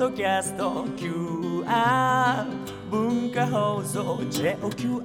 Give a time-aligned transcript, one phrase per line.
[0.00, 2.46] ドキャスト QR
[2.90, 5.02] 文化放送 JOQR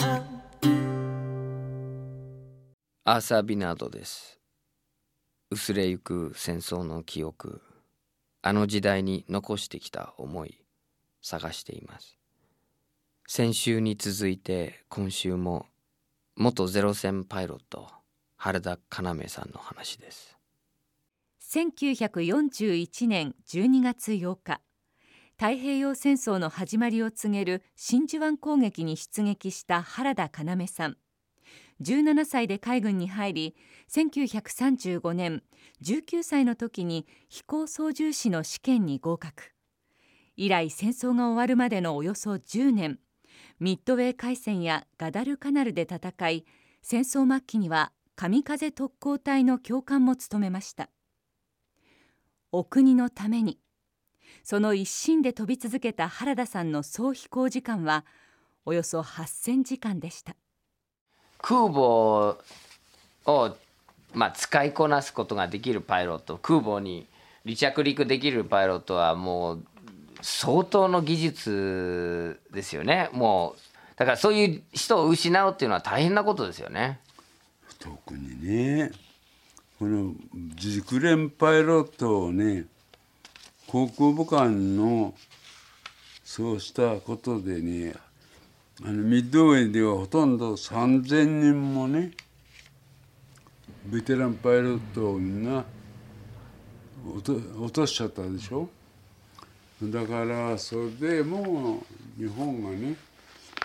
[3.04, 3.22] アー。
[3.22, 4.40] サー・ビナードです。
[5.52, 7.62] 薄れゆく戦争の記憶。
[8.42, 10.64] あの時代に残してきた思い
[11.22, 12.18] 探しています。
[13.28, 15.66] 先週に続いて今週も
[16.38, 17.90] 元ゼロ戦パイロット
[18.38, 20.38] 原田要さんの話です。
[21.42, 24.62] 1941年12月8日
[25.38, 30.98] 太平洋戦争の始まりを告げる真珠湾攻撃に出撃した原田要さん。
[31.82, 33.56] 17歳で海軍に入り
[33.90, 35.44] 1935年
[35.84, 39.52] 19歳の時に飛行操縦士の試験に合格。
[40.38, 43.00] 以来戦争が終わるまでのおよそ10年。
[43.60, 46.46] ミッドウェー海戦やガダルカナルで戦い
[46.82, 50.90] 戦争末期には神風特攻隊の教官も務めました。
[52.54, 53.60] お国のために。
[54.46, 58.06] その一心で飛び続けた原田さんの総飛行時間は
[58.64, 60.36] およそ8000時間でした。
[61.40, 62.38] 空母
[63.26, 63.58] を、
[64.14, 67.08] まあ、使いこなすことができるパイロット空母に
[67.44, 69.66] 離着陸できるパイロットはもう
[70.22, 73.10] 相当の技術ですよね。
[73.14, 77.00] もうだからそういう人を失うっていうのは大変なことですよね。
[77.80, 78.92] 特にね。
[79.80, 80.14] この
[80.56, 82.66] 熟練パイロットをね
[83.76, 85.14] 航空母艦の
[86.24, 87.94] そうしたことでね
[88.82, 92.12] あのミッドウェイではほとんど3,000人もね
[93.88, 95.66] ベテランパイロットをみんな
[97.06, 98.70] 落と落としちゃったでしょ？
[99.84, 101.84] だからそれでも
[102.20, 102.96] う日本がね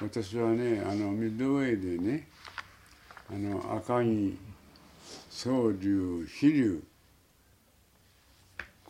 [0.02, 2.26] 私はねあのミッドウェイでね
[3.30, 4.32] あの赤城
[5.30, 6.82] 総流飛龍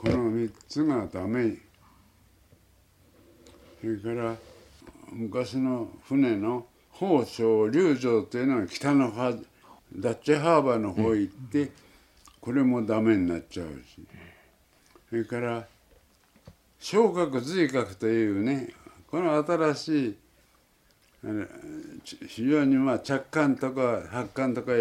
[0.01, 1.57] この3つがダメ。
[3.83, 4.35] それから
[5.13, 6.67] 昔の船の
[6.99, 9.13] 宝生龍城というのは北の
[9.95, 11.71] ダッチハーバーの方行って、
[12.41, 14.07] これもダメになっちゃうし。
[15.11, 15.67] それから
[16.79, 18.71] 小角髄角というね
[19.11, 20.17] この新しい
[22.27, 24.73] 非常にまあ着艦とか発艦とか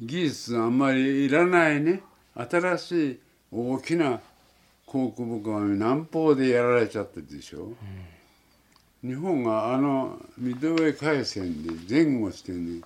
[0.00, 2.00] 技術あんまりいらないね
[2.34, 3.20] 新しい
[3.56, 4.20] 大きな
[4.84, 7.72] 航空母艦は南方でやられちゃってるでしょ、
[9.02, 12.82] うん、日本があのミッドウェー海戦で前後してね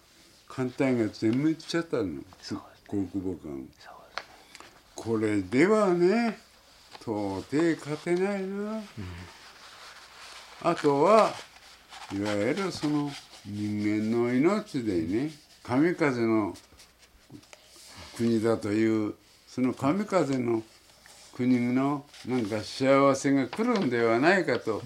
[0.48, 2.22] 艦隊が全滅しちゃったの。
[2.88, 3.68] 航空母艦、
[4.96, 6.38] これではね
[7.00, 8.46] 到底勝てないな、う
[8.78, 8.82] ん、
[10.62, 11.32] あとは
[12.12, 13.10] いわゆるその
[13.46, 15.30] 人間の命でね
[15.62, 16.52] 神風の
[18.16, 19.14] 国だという
[19.52, 20.62] その神風の
[21.34, 24.80] 国のなんか幸せが来るんではないかと、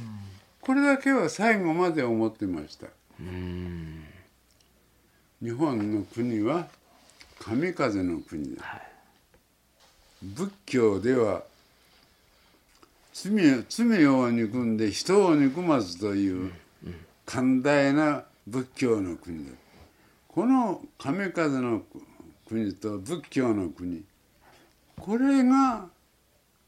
[0.62, 2.86] これだけは最後まで思ってました。
[5.42, 6.66] 日本の国は
[7.38, 8.80] 神風の国だ。
[10.22, 11.42] 仏教では
[13.12, 13.34] 罪
[13.68, 16.50] 罪を憎んで人を憎まずという
[17.26, 19.52] 寛大な仏教の国だ。
[20.28, 21.82] この神風の
[22.48, 24.02] 国と仏教の国
[24.98, 25.88] これが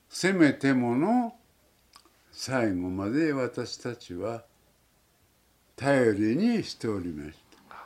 [0.08, 1.34] せめてもの
[2.32, 4.44] 最後まで私たちは
[5.74, 7.38] 頼りにしておりまし
[7.70, 7.76] た。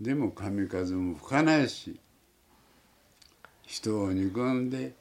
[0.00, 1.98] でも神風も吹かないし
[3.62, 4.92] 人を憎んで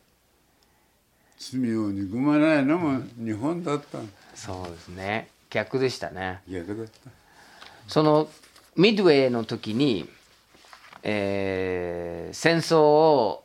[1.37, 3.99] 罪を憎まないのも日本だった。
[4.33, 5.29] そうですね。
[5.49, 6.41] 逆でしたね。
[6.47, 6.91] 逆だった。
[7.87, 8.27] その
[8.75, 10.09] ミッドウェーの時に、
[11.03, 13.44] えー、戦争を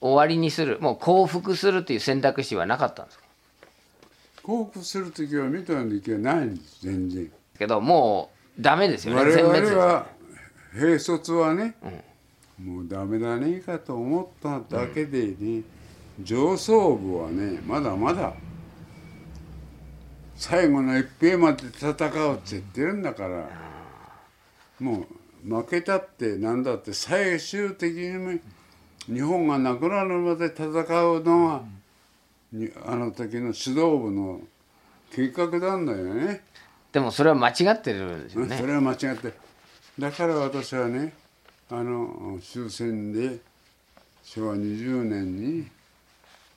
[0.00, 3.24] 終わりにするもう降伏するという選択肢はなかったんですか？
[4.42, 7.30] 降伏する時はミッドウェーの時はないんです全然。
[7.58, 10.06] けどもうダメですよね我々は
[10.74, 11.74] 兵卒はね、
[12.58, 15.64] うん、もうダメだねかと思っただけでね、うん、
[16.22, 18.34] 上層部はねまだまだ
[20.36, 22.02] 最後の一平まで戦うって
[22.50, 23.48] 言ってるんだから、
[24.78, 25.06] も
[25.46, 28.38] う負けたって何だって最終的に
[29.06, 31.62] 日本がなくなるまで戦うのは、
[32.84, 33.72] あの時の指導
[34.02, 34.40] 部の
[35.12, 36.42] 計画なんだよね。
[36.92, 38.56] でもそれは間違ってるんですよね。
[38.56, 39.32] それは間違って
[39.98, 41.12] だから私はね
[41.70, 43.38] あの終戦で
[44.22, 45.66] 昭和20年に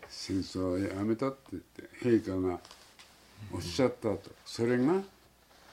[0.07, 2.59] 戦争をやめたって言って陛下が
[3.53, 5.01] おっしゃったとそれが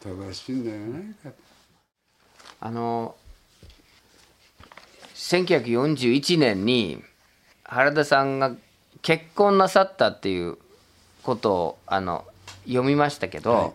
[0.00, 1.36] 正しいんだよないかと。
[2.60, 3.16] あの
[5.16, 7.02] 1941年に
[7.64, 8.52] 原田さんが
[9.02, 10.58] 結婚なさったっていう
[11.22, 12.24] ことをあの
[12.66, 13.72] 読みましたけど、はい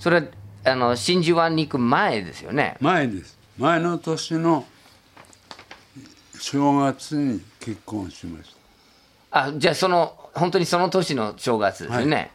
[0.00, 0.26] それは
[0.64, 2.76] あの真珠湾に行く前ですよね？
[2.80, 4.66] 前です前の年の
[6.38, 8.54] 正月に結婚しまし
[9.30, 12.32] あじゃあその本当にその年の正月ですね。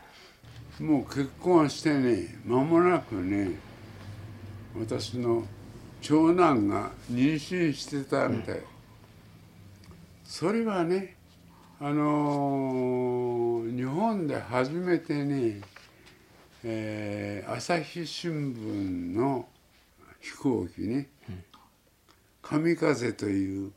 [0.78, 3.60] たもう結婚してね間もなくね
[4.80, 5.44] 私の
[6.02, 8.62] 長男が妊娠してたみたい、
[10.24, 11.16] それはね
[11.80, 15.62] あのー日本で初めてね、
[16.64, 19.48] えー朝日新聞の
[20.20, 21.08] 飛行機ね、
[22.42, 23.72] 神風という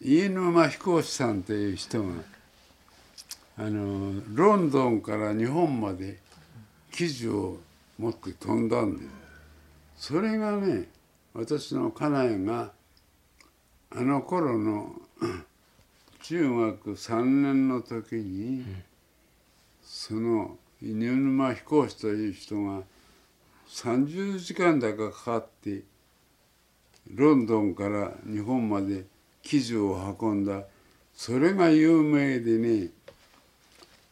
[0.00, 2.08] 飯沼彦さんという人が
[3.58, 6.18] あのロンドンから日本まで
[6.92, 7.58] 記事を
[7.98, 9.25] 持って飛んだんです
[9.96, 10.88] それがね
[11.34, 12.72] 私の家内が
[13.90, 14.92] あの頃の
[16.22, 18.64] 中学3年の時に、
[19.80, 22.82] その犬沼彦という人が
[23.68, 25.82] 30時間だかかかって
[27.14, 29.04] ロンドンから日本まで
[29.42, 30.64] 記事を運んだ。
[31.14, 32.88] それが有名でね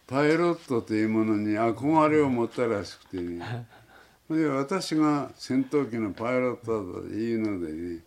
[0.07, 3.67] パイロットというものに憧れを持ったらしくてね。
[4.31, 8.00] で私が戦闘機のパイロットだというのでね、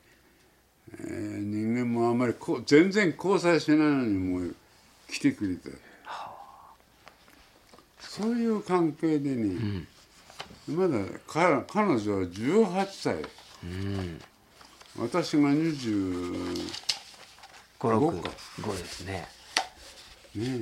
[0.99, 4.55] えー人間もあんまりこう全然交際しないのにもう
[5.09, 5.69] 来てくれた。
[7.99, 9.85] そういう関係でね、
[10.67, 10.97] まだ
[11.27, 13.15] 彼彼女は18歳、
[14.97, 16.87] 私が20
[17.79, 18.29] 5、6、五か
[18.61, 19.27] 5ですね。
[20.35, 20.61] ね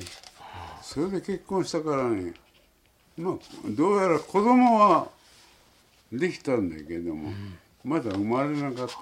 [0.82, 2.34] それで結婚したからね。
[3.18, 3.36] まあ
[3.70, 5.08] どうやら子供は
[6.18, 7.32] できたんだけども、
[7.84, 8.96] まだ生まれなかった、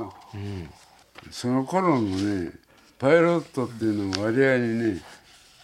[1.32, 2.52] その頃のね
[3.00, 5.02] パイロットっていうのは割合にね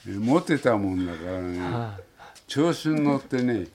[0.07, 1.91] えモテたもんだからね
[2.47, 3.67] 調子に乗ってね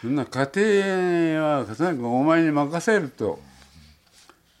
[0.00, 3.40] そんな家庭はとにかくお前に任せると。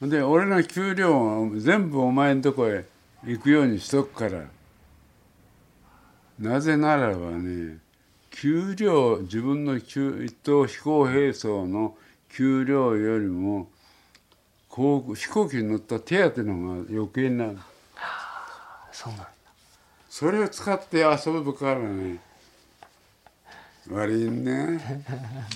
[0.00, 2.84] で俺の給料は全部お前のとこへ
[3.24, 4.44] 行くようにしとくから。
[6.38, 7.78] なぜならばね
[8.30, 11.96] 給料自分の給一等飛行兵装の
[12.30, 13.70] 給料よりも
[14.68, 17.58] 航空飛行機に乗った手当の方が余計になる。
[18.92, 19.30] そうなんだ。
[20.08, 22.20] それを使って遊ぶからね
[23.90, 25.06] 悪いね。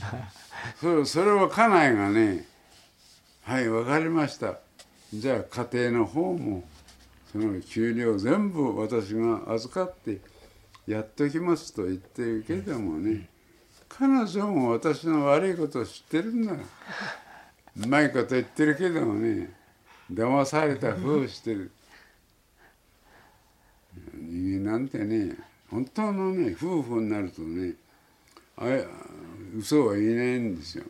[0.80, 2.46] それそれは家内がね
[3.42, 4.58] 「はい分かりました。
[5.12, 6.64] じゃあ家庭の方も
[7.30, 10.20] その給料全部私が預かって
[10.86, 13.28] やっときます」と言ってるけどもね
[13.98, 19.50] 彼女も私の悪いことを知ってるんだうまいこと言ってるけどもね
[20.12, 21.70] 騙されたふうしてる。
[24.14, 25.36] 人間なんてね
[25.70, 27.74] 本当のね夫婦になるとね
[28.56, 28.86] あれ
[29.56, 30.84] 嘘は言えないんですよ。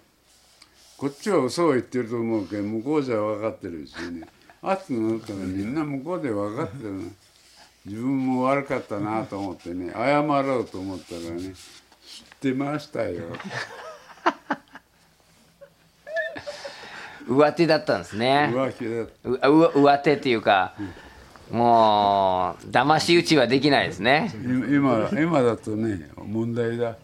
[0.97, 4.27] こっちは嘘を言ってると思うけど向こうじゃ分かってるしね。
[4.63, 7.03] 後になったらみんな向こうで分かってるの。
[7.85, 11.53] 自分も悪かったなと思ってね謝ろうと思ったらね
[12.43, 13.23] ってましたよ
[17.29, 18.51] 上手だったんですね。
[18.53, 19.07] 浮気だっ
[19.41, 20.75] たうう上手っていうか、
[21.53, 24.33] もう騙し討ちはできないですね。
[24.35, 26.97] 今今だとね問題だ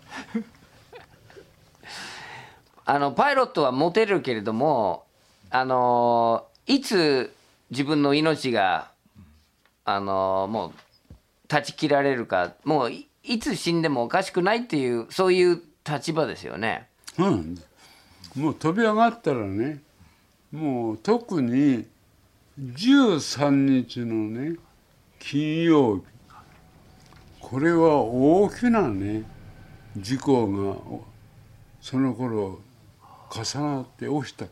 [2.85, 5.05] あのパイロットはモテるけれども、
[5.51, 7.33] あのいつ
[7.71, 8.91] 自分の命が
[9.85, 10.73] あのもう
[11.47, 16.89] 断ち切られるか、もういいつ死んでもおかしくないっていうそういう立場ですよね。
[17.19, 17.59] うん、
[18.37, 19.83] もう飛び上がったらね
[20.51, 21.87] もう特に
[22.59, 24.57] 13日のね
[25.19, 26.03] 金曜日
[27.41, 29.25] これは大きなね
[29.97, 31.05] 事故がお
[31.81, 32.61] その頃
[33.31, 34.47] 重なって起きた、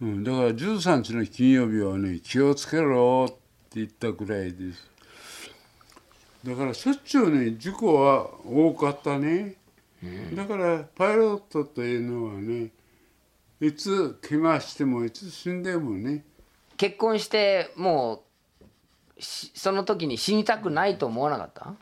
[0.00, 4.91] うん、だから13日の金曜日はね気をつけろって言ったくらいです
[6.44, 9.54] だからしょっちゅうね事故は多かったね、
[10.34, 12.70] だからパイロットというのはね
[13.60, 16.24] いつ怪我してもいつ死んでもね。
[16.76, 18.24] 結婚しても
[19.16, 21.74] うしその時に死にたくないと思わなかった？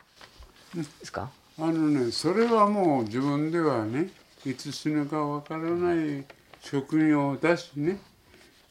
[0.75, 1.31] ですか？
[1.57, 4.09] あのねそれはもう自分ではね
[4.45, 6.23] いつ死ぬかわからない
[6.59, 7.97] 職業だしね。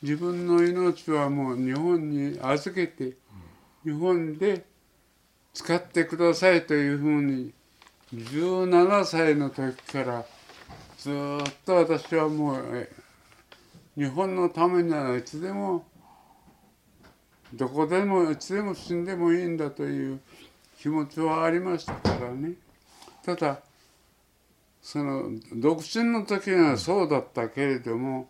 [0.03, 3.15] 自分の命はもう日本に預けて
[3.85, 4.65] 日本で
[5.53, 7.53] 使ってくださいというふうに
[8.15, 10.25] 17歳の時から
[10.99, 11.15] ずっ
[11.65, 12.89] と私はもう
[13.97, 15.85] 日本のためならいつでも
[17.53, 20.21] どこでもいつでも死んでもいいんだという
[20.79, 22.53] 気持ちはありましたからね。
[23.25, 23.61] ただ
[24.81, 28.29] その独身の時はそうだったけれども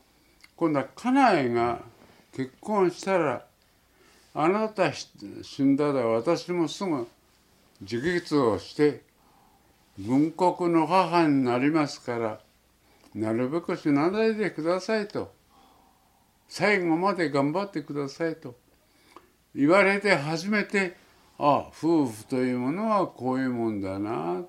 [0.57, 1.81] 今度は家内が
[2.33, 3.45] 結婚したら
[4.35, 7.07] あなた死んだら私もすぐ
[7.81, 9.03] 自決をして
[9.99, 12.41] 軍国の母になりますから
[13.15, 15.33] なるべく死なないでくださいと。
[16.49, 18.57] 最後まで頑張ってくださいと。
[19.55, 20.97] 言われて初めて
[21.39, 24.43] あ夫婦というものはこういうもんだな。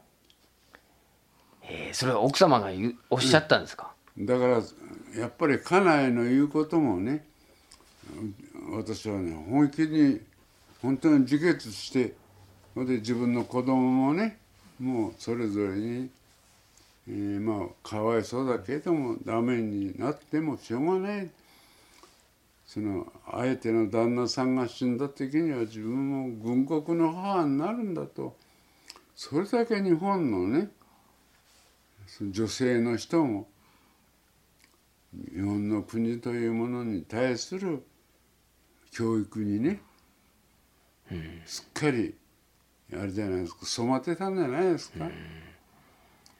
[1.63, 4.61] えーそれは奥様が言うおっしゃったんですか、だから
[5.15, 7.25] やっぱり家内の言うこともね
[8.71, 10.19] 私はね本気に
[10.81, 12.13] 本当に自決して
[12.73, 14.37] それで自分の子供もね
[14.79, 16.09] もうそれぞれに、
[17.07, 21.29] えーまあかわいそうだけどもダメになってもしょうがない。
[22.65, 28.37] その相手の旦那さんが死んだ時には自分も軍国の母になるんだと。
[29.13, 30.69] それだけ日本のね
[32.07, 33.49] その女性の人も
[35.13, 37.83] 日本の国というものに対する
[38.91, 39.81] 教育にね、
[41.45, 42.13] すっかり
[42.93, 45.09] あれじゃないですか染まってたんじゃないですか、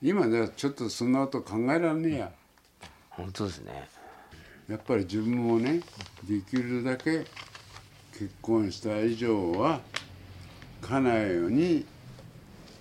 [0.02, 2.32] 今ではちょっとそんなこと考えられねえや。
[3.10, 3.88] 本当ですね。
[4.70, 5.82] やっぱり自分もね
[6.28, 7.26] できるだけ
[8.14, 9.82] 結婚した以上は
[10.82, 11.86] 家内に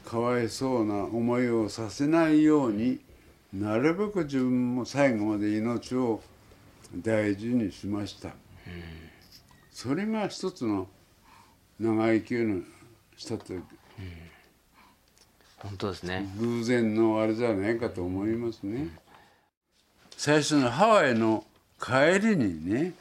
[0.05, 3.01] かわいそうな思いをさせないように
[3.53, 6.23] なるべく自分も最後まで命を
[6.95, 8.31] 大事にしました、
[9.83, 10.89] それが一つの
[11.79, 12.61] 長生きの
[13.17, 13.63] したという
[15.57, 16.31] 本当ですね。
[16.39, 18.89] 偶然のあれじゃないかと思いますね、
[20.19, 21.45] 最初のハワイの
[21.83, 22.93] 帰りにね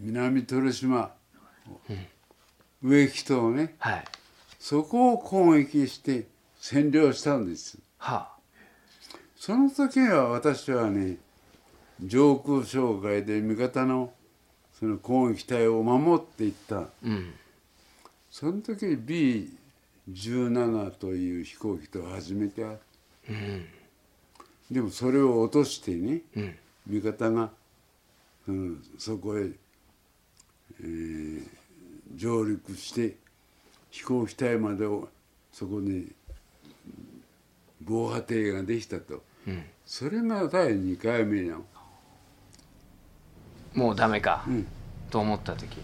[0.00, 1.12] 南鳥島、
[2.82, 4.04] 植木島ねはい。
[4.58, 6.26] そこを攻撃して
[6.60, 7.78] 占領したんです。
[7.96, 8.32] は
[9.36, 11.18] その時は私はね
[12.04, 14.12] 上空障害で味方の
[14.80, 16.80] その攻撃隊を守っていった。
[16.80, 17.34] あうん。
[18.30, 23.66] その時 B17 という飛行機と初めてうん。
[24.70, 26.56] でもそれを落としてねうん。
[26.86, 27.50] 味方が、
[28.48, 29.50] うん、そこへ、
[30.80, 31.60] えー
[32.14, 33.16] 上陸して
[33.90, 35.08] 飛行機隊までを
[35.52, 36.08] そこに
[37.82, 39.64] 防波堤ができたと、うん。
[39.86, 41.64] それが第2回目の
[43.74, 44.66] もうダメか、ん。
[45.10, 45.78] と思った時。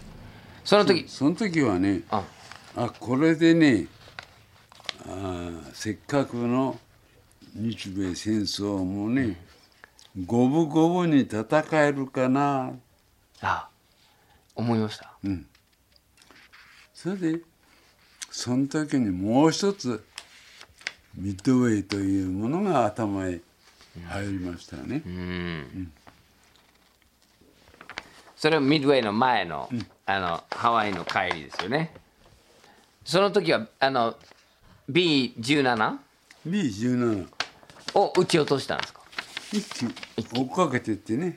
[0.63, 1.05] その時。
[1.07, 2.23] その時はねあ。
[2.75, 3.87] あこれでね
[5.05, 6.79] あーせっかくの
[7.55, 9.37] 日米戦争もね、
[10.25, 12.71] 五分五分に戦えるかな。
[13.41, 13.69] あ
[14.55, 15.13] 思いました。
[16.93, 17.39] それで
[18.31, 20.03] その時にもう一つ
[21.15, 23.39] ミッドウェイというものが頭へ
[24.07, 25.91] 入りましたね、うん
[28.37, 29.67] それはミッドウェイの前の,、
[30.05, 31.93] あのハワイの帰りですよね。
[33.03, 34.15] その時はあの
[34.89, 35.97] B17
[36.47, 37.27] B17
[37.95, 39.01] を撃ち落としたんですか？
[40.35, 41.35] 追っかけてってね、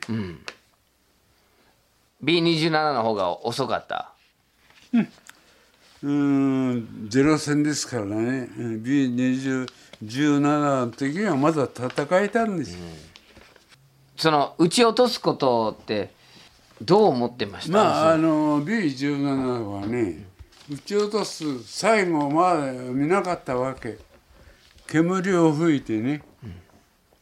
[2.23, 4.13] B27 の方が遅かった？
[6.03, 8.49] うーんゼロ戦ですからね。
[8.59, 9.67] うん B17
[10.87, 12.79] の時はまだ戦えたんですよ、
[14.17, 16.11] その撃ち落とすことって
[16.83, 17.73] どう思ってました？
[17.73, 19.21] まああの B17
[19.65, 20.27] はね
[20.71, 23.99] 撃ち落とす最後まで見なかったわけ。
[24.87, 26.23] 煙を吹いてね、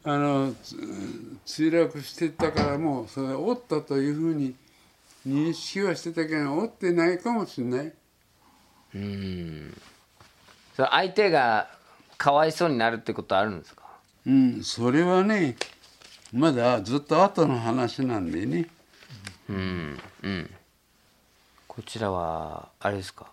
[0.04, 0.74] あのつ
[1.44, 4.54] 墜落してったからもうそれ折ったというふうに
[5.26, 7.92] 認識はしてたけど折ってないかもしれない。
[10.76, 11.68] それ相手が
[12.16, 13.82] かわいそうになるってことあるんですか？
[14.26, 15.56] うんそれはね
[16.32, 18.68] まだずっと後の話なんでね
[19.48, 20.50] うんうん。
[21.66, 23.26] こちらはあれですか？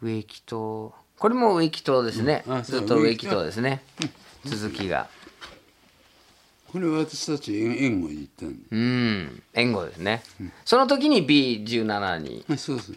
[0.00, 2.54] 植木島これも植木島ですね、うん。
[2.54, 2.80] あそう。
[2.80, 3.82] ずっと植木島ですね。
[4.44, 5.08] 続きが。
[6.72, 9.42] これ私たち援護に行ったんうん。
[9.52, 10.22] 援護ですね、
[10.64, 12.44] その時に B17 に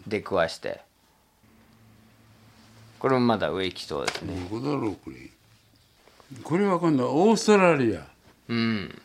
[0.08, 0.80] 出くわして。
[2.98, 4.34] これもまだ植木島ですね。
[4.50, 5.16] どこだろうこれ。
[6.42, 8.06] これは今度はオーストラリア。
[8.48, 9.02] うん。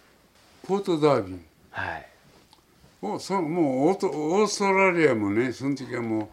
[0.66, 2.08] ポートダービンはい
[3.01, 6.27] おそもうオートオーストラリアもねその時はもう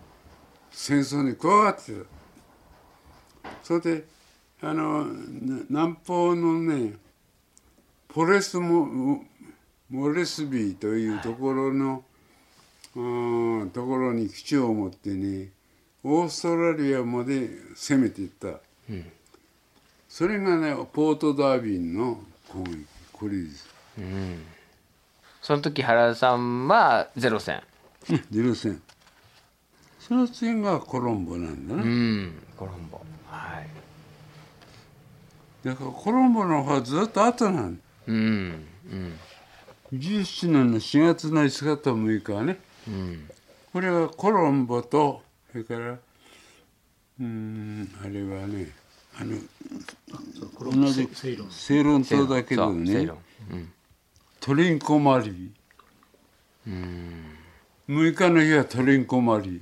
[0.70, 3.50] 戦争に加わってた。
[3.62, 4.04] それで
[4.60, 5.12] あのな
[5.68, 6.94] 南方のね
[8.08, 9.25] ポレスモ
[9.90, 12.04] モレスビーというところの、
[12.94, 15.48] うんところに基地を持ってね
[16.04, 18.60] オーストラリアまで攻めていった、
[20.08, 23.66] それがねポートダービンの攻撃これです
[25.48, 27.62] その時原田さんはゼロ戦。
[28.30, 28.82] ゼロ戦。
[29.98, 33.00] その次がコロンボなんだな、うんコロンボ。
[33.26, 33.66] はい。
[35.64, 37.82] だからコロンボの方はずっと後なんだ。
[38.08, 38.16] うん
[38.92, 39.18] うん。
[39.94, 42.58] 17年の4月の5日と6日はね。
[42.86, 43.30] うん。
[43.72, 48.70] これはコロンボとそれからうーんあれはね
[49.18, 49.38] あの
[50.60, 51.50] 同じセイロン。
[51.50, 52.92] セイロン島だけどね。
[52.92, 53.77] そうセ
[54.54, 55.52] イロンうんトリンコマリ
[56.66, 59.60] うんー6日の日はトリンコマリー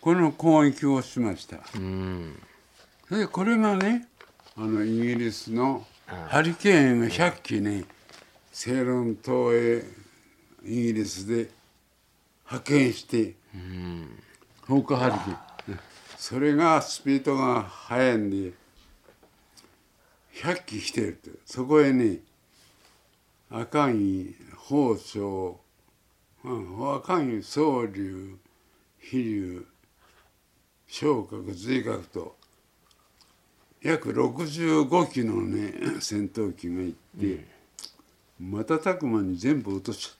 [0.00, 1.60] この攻撃をしました。
[1.76, 2.38] うん。
[3.08, 4.06] それでこれがね
[4.54, 7.84] あのイギリスのハリケーンが100機ね
[8.52, 9.82] セイロン島へ
[10.62, 11.48] イギリスで
[12.44, 14.22] 派遣してうん。
[14.66, 15.80] 放火ハリケーン
[16.18, 18.52] それがスピードが速いんで
[20.34, 21.30] 100機来てると。
[21.46, 22.18] そこへね
[23.50, 24.34] 赤城
[24.68, 25.56] 宝生
[26.44, 28.38] うん赤城宗龍
[29.00, 29.66] 飛龍
[30.86, 32.36] 昇格随格と
[33.82, 37.46] 約65機のね 戦闘機が行って、
[38.40, 40.16] 瞬く間に全部落とし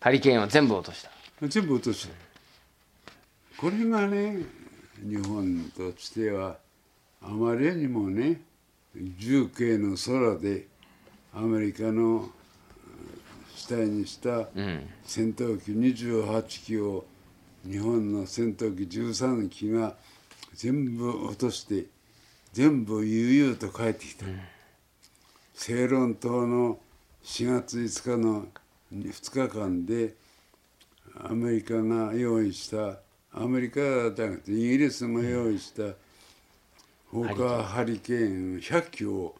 [0.00, 1.10] ハリケーンを全部落とした
[1.40, 1.48] た。
[1.48, 2.14] 全部落とした。
[3.56, 4.44] これがね
[5.02, 6.58] 日本としては
[7.22, 8.40] あまりにもね
[9.18, 10.66] 重慶の空で
[11.34, 12.30] アメリカのうん
[13.60, 14.88] 主体にしたうん。
[15.04, 17.04] 戦闘機28機を
[17.64, 19.94] 日本の戦闘機13機が
[20.54, 21.84] 全部落として
[22.52, 24.24] 全部悠々と帰ってきた、
[25.54, 26.78] 正論島の
[27.22, 28.46] 4月5日の
[28.92, 30.14] 2日間で
[31.22, 32.98] アメリカが用意した
[33.32, 33.80] アメリカ
[34.14, 35.94] じゃなくてイギリスが用意した
[37.12, 39.34] 放火ハリケーン100機を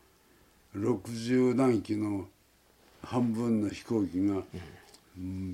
[0.76, 2.28] 60何機の
[3.02, 4.44] 半分の飛行機が、うん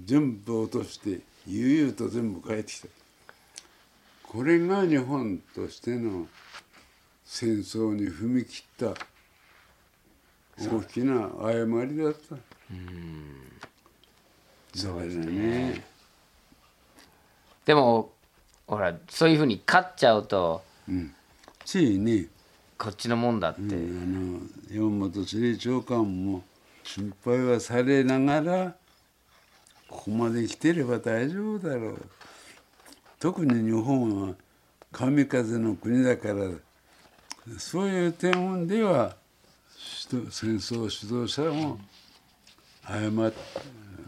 [0.05, 2.89] 全部落として悠々と全部帰ってきた
[4.23, 6.29] これが日本としての
[7.25, 8.95] 戦争に踏み切った
[10.71, 12.37] 大きな誤りだった。
[14.75, 15.85] そうですね。
[17.65, 18.13] でも
[18.67, 21.13] ほらそういうふうに勝っちゃうとうん。
[21.65, 22.29] ついに、
[22.79, 26.45] こっちのもんだって、うんあの山本司令長官も
[26.83, 28.75] 心配はされながら
[29.89, 32.03] ここまで来てれば大丈夫だろう。
[33.19, 34.35] 特に日本は
[34.93, 36.51] 神風の国だから
[37.59, 39.17] そういう点では
[40.31, 41.79] 戦争指導者も
[42.85, 43.33] 誤っ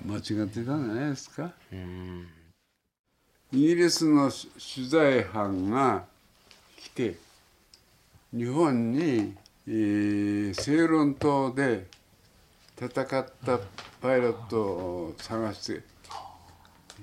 [0.05, 1.51] 間違ってたんじゃないですか。
[3.51, 6.05] イギリスの取材班が
[6.77, 7.17] 来て
[8.33, 9.35] 日本に、
[9.67, 11.87] えー、セイロン島で
[12.79, 12.95] 戦っ
[13.45, 13.59] た
[14.01, 15.83] パイロットを探して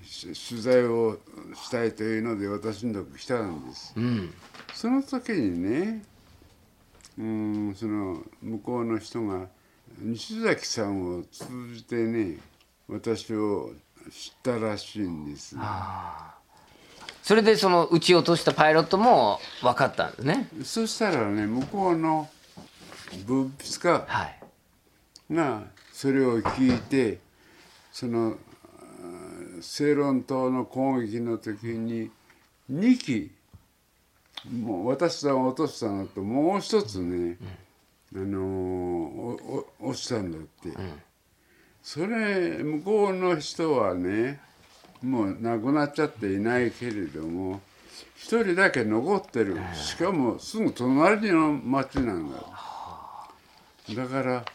[0.05, 1.17] し取材を
[1.55, 3.93] したいというので私のとこ来たんです。
[3.97, 4.33] うん
[4.73, 6.03] その時にね
[7.17, 9.47] うんその向こうの人が
[9.99, 12.38] 西崎さんを通じてね
[12.88, 13.71] 私を
[14.11, 15.55] 知ったらしいんです。
[17.25, 20.47] それでその撃ち落としたパイロットも分かったんですね。
[20.63, 22.29] そしたらね向こうの
[23.25, 25.33] 文筆家はい。
[25.33, 27.17] がそれを聞いて
[27.91, 28.38] その
[29.59, 32.11] 正論島の攻撃の時に
[32.71, 33.31] 2機
[34.61, 37.38] もう私さんを落としたのともう一つね、
[38.13, 40.77] あのー落ちたんだって、
[41.81, 44.39] それ向こうの人はね
[45.06, 47.62] もう亡くなっちゃっていないけれども
[48.15, 49.58] 一人だけ残ってる。
[49.74, 52.38] しかもすぐ隣の町なんだ
[53.96, 54.46] だから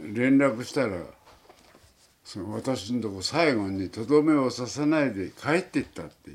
[0.00, 1.02] 連絡したら
[2.24, 6.32] その私のとこ最後にとどめを刺さないで帰っていったって。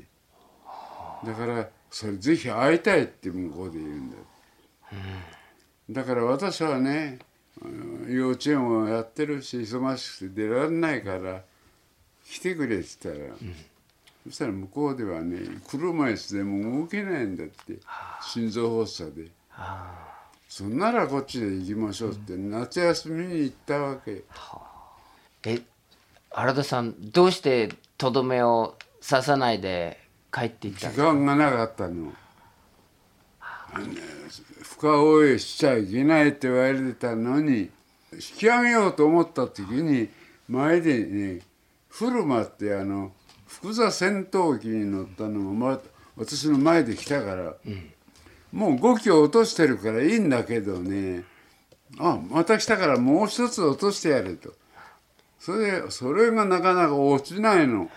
[1.24, 4.16] だからそれぜひ会いたいって向こうで言うんだ
[5.90, 7.18] だから私はね
[8.08, 11.42] 幼稚園をやってるし忙しくて出られないから
[12.30, 13.34] 来てくれって言ったら、
[14.26, 15.38] そしたら向こうではね
[15.68, 17.78] 車椅子でも動けないんだって
[18.22, 19.28] 心臓発作で。
[20.48, 24.24] そんならこっちで行きましょうって、夏休みに行ったわけ。
[25.44, 25.62] え
[26.30, 30.00] 原田さんどうしてとどめを刺さないで
[30.32, 32.12] 帰っていったん時間がなかったの。
[33.40, 34.00] あのね
[34.62, 37.70] 深追いしちゃいけないって言われてたのに
[38.12, 40.08] 引き上げようと思った時に
[40.48, 41.40] 前でね
[41.98, 43.10] フルマってあの
[43.48, 45.80] 福座戦闘機に乗ったのが、ま、
[46.16, 47.54] 私の前で来たから、
[48.52, 51.24] もう5機落としてるからいいんだけどね。
[51.98, 54.52] あまた来たからもう一つ落としてやれと。
[55.40, 57.90] それでそれがなかなか落ちないの。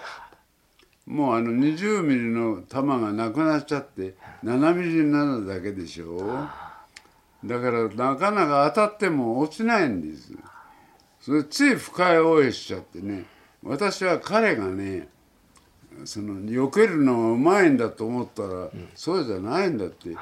[1.06, 6.18] もうあの20ミリの弾がなくなっちゃって7ミリになるだけでしょ。
[7.44, 10.32] だからなかなか当たっても落ちないんです
[11.20, 13.26] それつい深い応援しちゃってね
[13.64, 15.08] 私は彼がね
[16.06, 20.16] その避けるのがうまいんだと思ったら、そうじゃないんだって。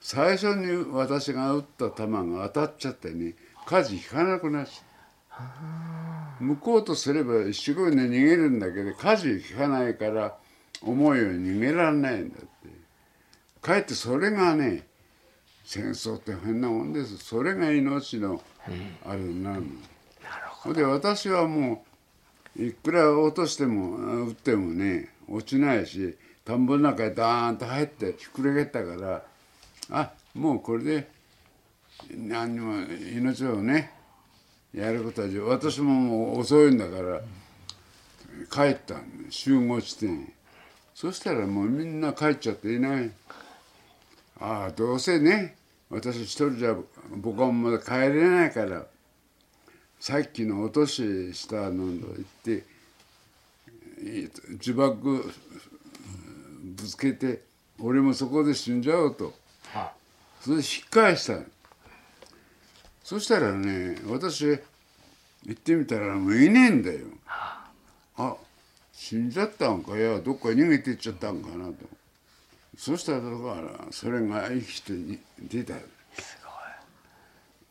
[0.00, 3.34] 最初に私が撃った弾が当たっちゃってね
[3.66, 5.42] 舵引かなくなっちゃ
[6.40, 6.44] う。
[6.44, 10.36] 向こうとすれば一生懸命逃げるんだけど舵引かないから
[10.82, 12.46] 思うように逃げられないんだって。
[13.60, 14.86] かえってそれがね
[15.64, 17.16] 戦争って変なもんです。
[17.16, 18.40] それが命の
[19.04, 19.66] あれになるの。
[20.52, 21.95] ほんで私はもう
[22.58, 29.22] いくら落としても撃ってもね落ちないし田んぼの中へダーンと入ってひっくり返ったから
[29.90, 31.08] あもうこれで
[32.10, 32.74] 何にも
[33.14, 33.92] 命をね
[34.72, 37.20] やることは私ももう遅いんだから
[38.50, 38.96] 帰った
[39.30, 40.32] 集合地点
[40.94, 43.10] そしたらもうみんな帰っちゃっていない。
[44.38, 45.56] ああどうせね
[45.88, 46.76] 私一人じゃ
[47.16, 48.86] 僕はまだ帰れないから
[49.98, 52.64] さっきの落とししたのと言って
[54.64, 55.32] 呪縛ぶ
[56.76, 57.42] つけて
[57.80, 59.34] 俺もそこで死んじゃおうと。
[60.40, 61.40] それで引っ返した
[63.02, 64.60] そしたらね私行
[65.50, 67.06] ってみたらもういねえんだよ。
[68.16, 68.36] あ。
[68.92, 69.96] 死んじゃったんか？
[69.96, 71.74] いやどっか逃げていっちゃったんかなと。
[72.76, 73.20] そしたら
[73.90, 74.92] それが生きて
[75.40, 75.74] 出た。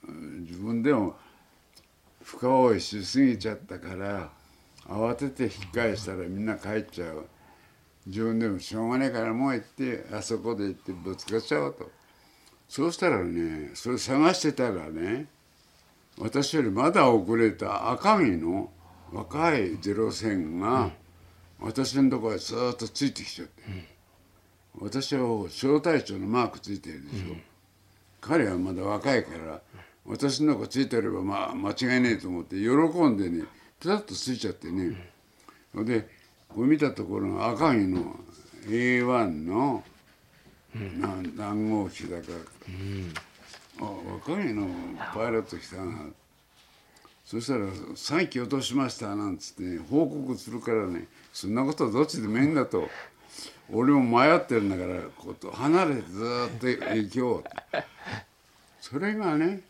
[0.07, 1.15] 自分でも
[2.37, 4.29] 深追いしすぎちゃったから
[4.87, 7.25] 慌てて引き返したらみんな帰っちゃう。
[8.05, 11.89] 自分でもしょうがないからもう行ってあそこで行ってぶつかっちゃおうと。
[12.67, 15.27] そうしたらねそれ探してたらね
[16.19, 18.69] 私よりまだ遅れた赤城の
[19.11, 20.91] 若いゼロ戦が
[21.59, 23.63] 私のところへずっとついてきちゃって、
[24.79, 27.35] 私は小隊長のマークついてるでしょ、
[28.19, 29.61] 彼はまだ若いから
[30.07, 32.67] 私の子ついてればまあ間違いねえと思って喜
[33.07, 33.45] んでね
[33.79, 34.95] ピタッとついちゃってね、
[35.73, 36.07] で
[36.47, 38.15] これ見たところが赤城の
[38.67, 39.83] A1 の、
[40.97, 42.27] な何号機だか、
[43.81, 44.67] あ若城の
[45.13, 45.97] パイロット来たな。
[47.25, 47.65] そしたら
[47.97, 52.87] 「3機落としました」なんつって、ね、報告するからねそんなことどっちでもいいんだと。
[53.71, 56.23] 俺も迷ってるんだからこと離れてず
[56.55, 57.77] っと行こう
[58.79, 59.61] それがね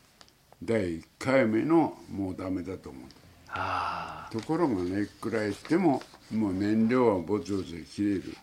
[0.63, 3.01] 第1回目のもうダメだと思っ
[3.47, 8.37] たところがねいくら言ってももう燃料はぼちぼちで切れる。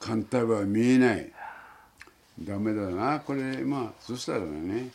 [0.00, 1.32] 艦隊は見えない。
[2.40, 3.20] ダメだな。
[3.20, 4.90] これまあそしたらね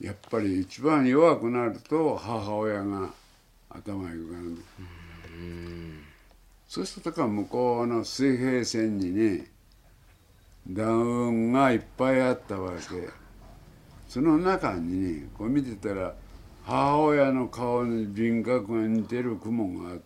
[0.00, 3.10] やっぱり一番弱くなると母親が
[3.70, 4.54] 頭に浮かん。
[4.54, 4.62] で
[6.68, 9.46] そうした時は向こうの水平線にね
[10.68, 13.21] ダウンがいっぱいあったわけ
[14.12, 16.12] その中にねこう見てたら
[16.66, 20.02] 母親の顔に輪郭が似てる雲があって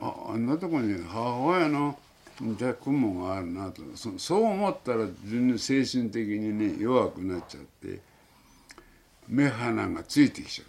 [0.00, 1.96] ああんなとこに母親の
[2.40, 3.82] 似た雲があるなと。
[3.94, 8.00] そそう思ったら自分精神的にね弱くなっちゃって
[9.28, 10.66] 目鼻がついてきちゃう。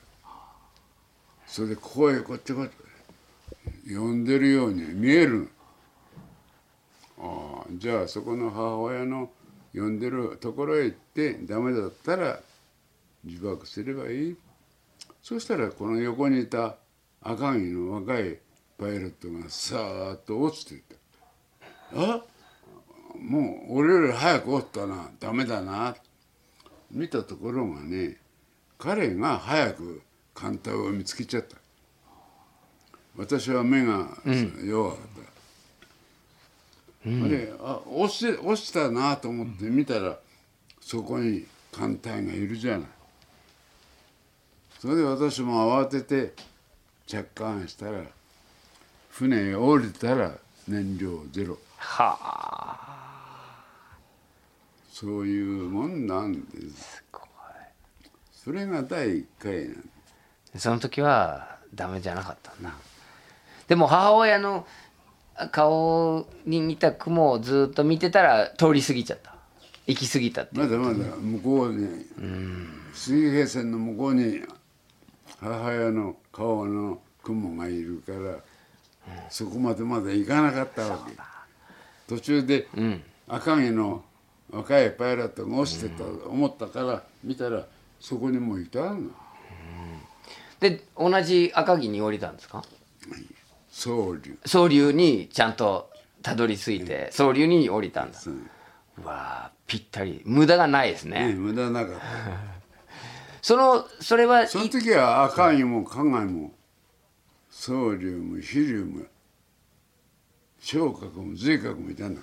[1.47, 5.49] それでここへこっちこっち呼んでるように見える
[7.17, 9.31] ああじゃあそこの母親の
[9.77, 12.39] 呼んでるところへ行ってダメだったら
[13.23, 14.37] 自爆すればいい。
[15.21, 16.77] そしたらこの横にいた
[17.21, 18.39] 赤城の若い
[18.77, 20.81] パイロットがさーっと落ちていっ
[21.93, 22.01] た。
[22.13, 22.21] あ
[23.19, 25.11] もう俺より早く落ちたな。
[25.19, 25.95] ダメだな。
[26.89, 28.17] 見たところがね
[28.77, 30.01] 彼が早く
[30.33, 31.57] 艦隊を見つけちゃった。
[33.17, 34.09] 私は目が
[34.63, 35.16] 弱かっ
[37.07, 40.17] た、うん、であ落ち落ちたなと思って見たら、
[40.81, 42.87] そこに艦隊がいるじゃない。
[44.79, 46.33] それで私も慌てて
[47.07, 48.03] 着艦したら
[49.09, 50.33] 船へ降りたら
[50.67, 51.57] 燃料ゼロ。
[51.77, 52.77] はあ。
[54.91, 56.39] そういうもんなんで
[56.71, 57.03] す。
[58.31, 59.89] それが第1回なん
[60.57, 62.73] その時はダメじゃなかったな。
[63.67, 64.65] でも母親の
[65.51, 69.35] 顔に似た雲をずっと見てたら通り過ぎちゃった。
[69.85, 71.87] 行き過ぎたってまだまだ向こうに
[72.93, 74.41] 水平線の向こうに
[75.39, 78.39] 母親の顔の雲がいるから、
[79.29, 81.15] そこまでまだ行かなかったわけ。
[82.07, 82.67] 途中で
[83.27, 84.03] 赤城の
[84.49, 87.65] 若いパイロットが落ちてたと思ったから見たら
[87.99, 89.11] そこにもいたの。
[90.59, 92.63] で同じ赤城に降りたんですか？
[93.77, 94.39] 総流。
[94.43, 95.91] 総流にちゃんと
[96.23, 98.17] たどり着いて総流に降りたんだ。
[98.17, 98.33] そう。
[99.03, 100.23] うわーぴったり。
[100.25, 101.27] 無駄がないですね。
[101.27, 102.01] ね無駄なかった。
[103.43, 106.53] そのそれはいその時は赤城も加賀も
[107.51, 109.05] 総流も飛龍も
[110.59, 112.21] 昇格も随格もいたんだ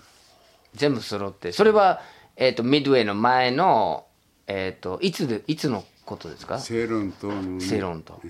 [0.75, 1.53] 全部揃って。
[1.53, 2.03] それは、
[2.35, 4.07] えー、とミッドウェイの前の、
[4.49, 6.59] えー、といつでいつのことですか？
[6.59, 8.21] 正論党の、ね、正論と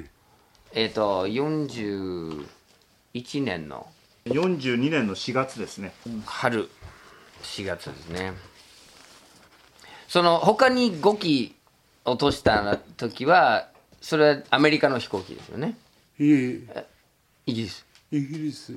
[0.74, 1.26] えっ、と
[3.14, 3.86] 41年の
[4.26, 5.92] 42年の4月ですね。
[6.26, 6.68] 春
[7.42, 8.32] 4月ですね。
[10.08, 11.54] その他に5機
[12.04, 13.68] 落とした時は
[14.00, 15.76] それはアメリカの飛行機ですよね。
[16.18, 16.86] いえ
[17.46, 17.86] イギリス。
[18.10, 18.72] イギリス。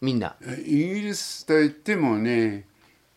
[0.00, 0.34] みんな。
[0.66, 2.66] イギリスといってもね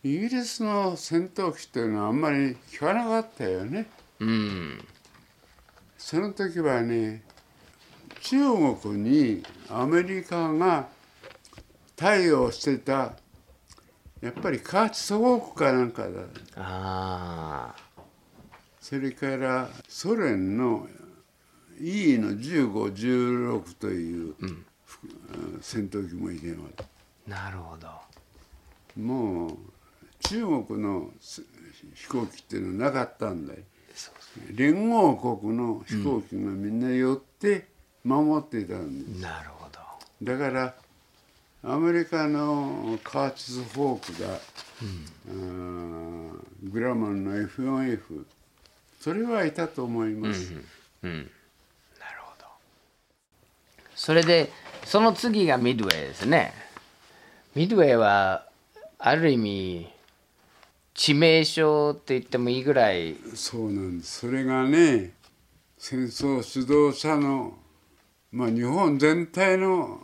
[0.04, 3.86] イギリスの戦闘機というのはあんまり聞かなかったよね。
[4.20, 4.84] うん。
[5.98, 7.22] その時はね
[8.26, 10.88] 中国にアメリカが
[11.94, 13.12] 対応してた
[14.20, 16.08] やっぱりカーチ祖国かなんかだ。
[16.56, 18.02] ああ
[18.80, 20.88] それからソ連の
[21.80, 24.34] E の1516という、
[24.84, 24.98] ふ
[25.60, 27.88] 戦闘機もいてますなるほど。
[29.00, 29.56] もう
[30.28, 31.44] 中国のす
[31.94, 33.60] 飛行機っていうのはなかったんだよ。
[34.52, 37.75] 連合国の飛行機がみんな寄って
[38.06, 39.80] 守っていたんです、なるほど。
[40.22, 40.74] だから
[41.64, 48.24] アメリカのカーチス・フォークだ、あーグラマンの F4F
[49.00, 50.52] それはいたと思います、
[51.02, 51.30] うん
[51.98, 52.46] なるほど。
[53.96, 54.52] それで
[54.84, 56.54] その次がミッドウェイですね。
[57.56, 58.46] ミッドウェイは
[58.98, 59.88] ある意味
[60.94, 63.16] 致命傷って言ってもいいぐらい。
[63.34, 64.20] そうなんです。
[64.20, 65.12] それがね
[65.78, 67.58] 戦争指導者の
[68.36, 69.98] まあ日本全体の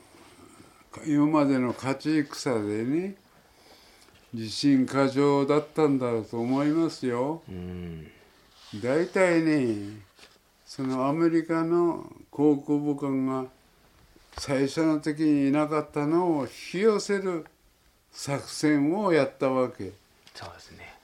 [1.06, 3.14] 今までの勝ち戦でね
[4.32, 7.42] 自信過剰だったんだろうと思いますよ。
[7.46, 8.10] うん
[8.82, 9.98] 大体ね
[10.64, 13.44] そのアメリカの航空母艦が
[14.38, 17.44] 最初の時にいなかったのを引き寄せる
[18.10, 19.92] 作戦をやったわけ。
[20.34, 20.94] そうですね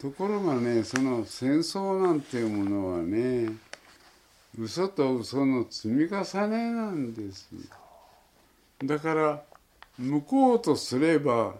[0.00, 3.50] ところがねその戦争なんていうものはね
[4.58, 7.48] 嘘と嘘の積み重ねなんです。
[8.84, 9.42] だから
[9.98, 11.54] 向こうとすれば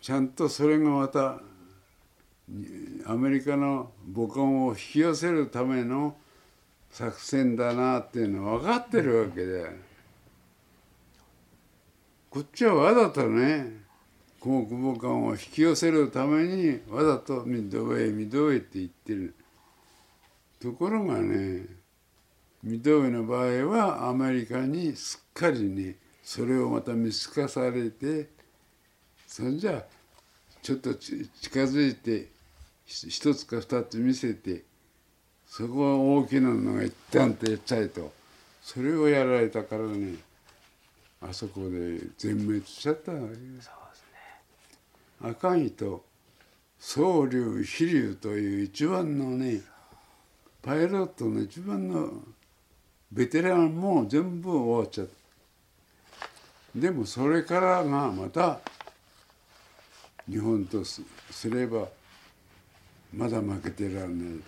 [0.00, 1.40] ちゃんとそれがまた
[3.06, 6.14] アメリカの母艦を引き寄せるための
[6.90, 9.94] 作戦だなっていうのは分かってるわけで。
[12.30, 13.84] こっちはわざとね
[14.40, 19.34] 航空母艦を引き寄せるためにわざとミッドウェイミッドウェイって言ってる。
[20.60, 21.64] ところがね
[22.64, 28.30] ミウェイの場合はアメリカにすっかりねそれをまた見透かされて
[29.26, 29.82] それじゃあ
[30.62, 32.28] ちょっとち近づいて
[32.86, 34.62] ひ一つか二つ見せて
[35.46, 38.10] そこは大きなのが一旦ってやっちゃいと
[38.62, 40.14] それをやられたからね
[41.20, 43.70] あそこで全滅しちゃったわけです。
[45.20, 46.04] 赤城と
[46.78, 49.60] 宗龍飛龍という一番のね
[50.62, 52.10] パイロットの一番の
[53.14, 56.80] ベテランも全部終わっちゃった。
[56.80, 58.58] でもそれからがまた
[60.28, 61.00] 日本とす
[61.30, 61.86] すれば
[63.12, 64.42] まだ負けてらんない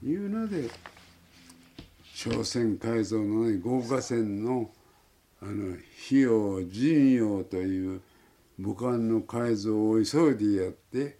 [0.00, 0.68] というので
[2.16, 4.68] 朝鮮改造のね豪華船の
[5.40, 5.74] あの
[6.06, 8.00] 費用陣用という
[8.58, 11.16] 武漢の改造を急いでやって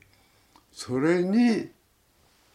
[0.73, 1.69] それに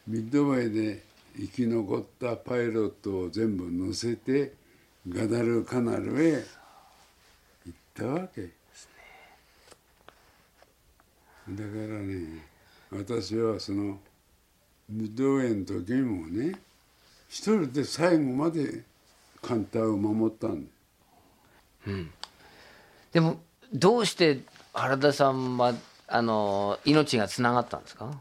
[0.06, 1.04] ミッドウェイで
[1.38, 4.54] 生き残ったパイロットを全部乗せて
[5.08, 6.44] ガダルカナルへ
[7.66, 8.50] 行ったわけ。
[11.48, 12.44] だからね
[12.90, 14.00] 私はその
[14.90, 16.58] ミッドウェイの時もね
[17.30, 18.84] 一人で最後まで
[19.42, 20.72] 艦隊を守ったんだ
[23.12, 23.40] でも
[23.72, 24.40] どうして
[24.74, 25.74] 原田さんは
[26.08, 28.12] あの命がつながったんですか？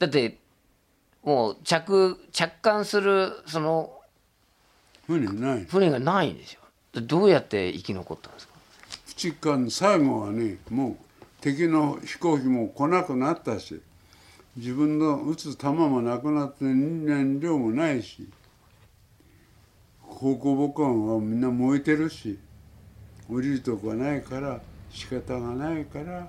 [0.00, 0.38] だって
[1.26, 3.92] もう着着艦するその
[5.06, 5.64] 船ない。
[5.64, 6.60] 船がないんですよ。
[6.94, 8.54] どうやって生き残ったんですか？
[9.08, 10.96] 駆逐艦最後はねもう
[11.40, 13.80] 敵の飛行機も来なくなったし
[14.56, 18.28] 自分の撃つ弾もなくなって燃料もないし
[20.00, 22.38] 航空母艦はみんな燃えてるし
[23.28, 24.60] 降りるとこがないから
[24.90, 26.28] 仕方がないから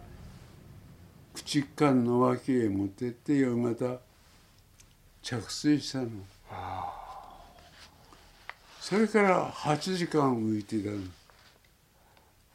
[1.35, 3.99] 駆駆逐艦の脇へ持ってって夕方
[5.27, 6.07] 着水したの。
[8.79, 10.99] それから8時間浮いてたの。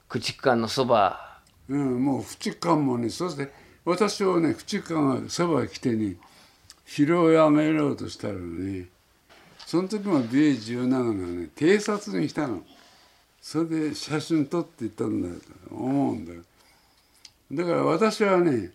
[0.09, 1.39] 駆逐艦のそば。
[1.69, 3.53] うん、もう駆逐艦もねそして
[3.85, 6.17] 私をね駆逐艦がそばへ来てね
[6.87, 8.87] 拾い上げようとしたらね。
[9.67, 12.63] その時も B17 がね偵察に来たの。
[13.43, 16.41] それで写真撮っていったんだと思うんだよ。
[17.53, 18.71] だから私はね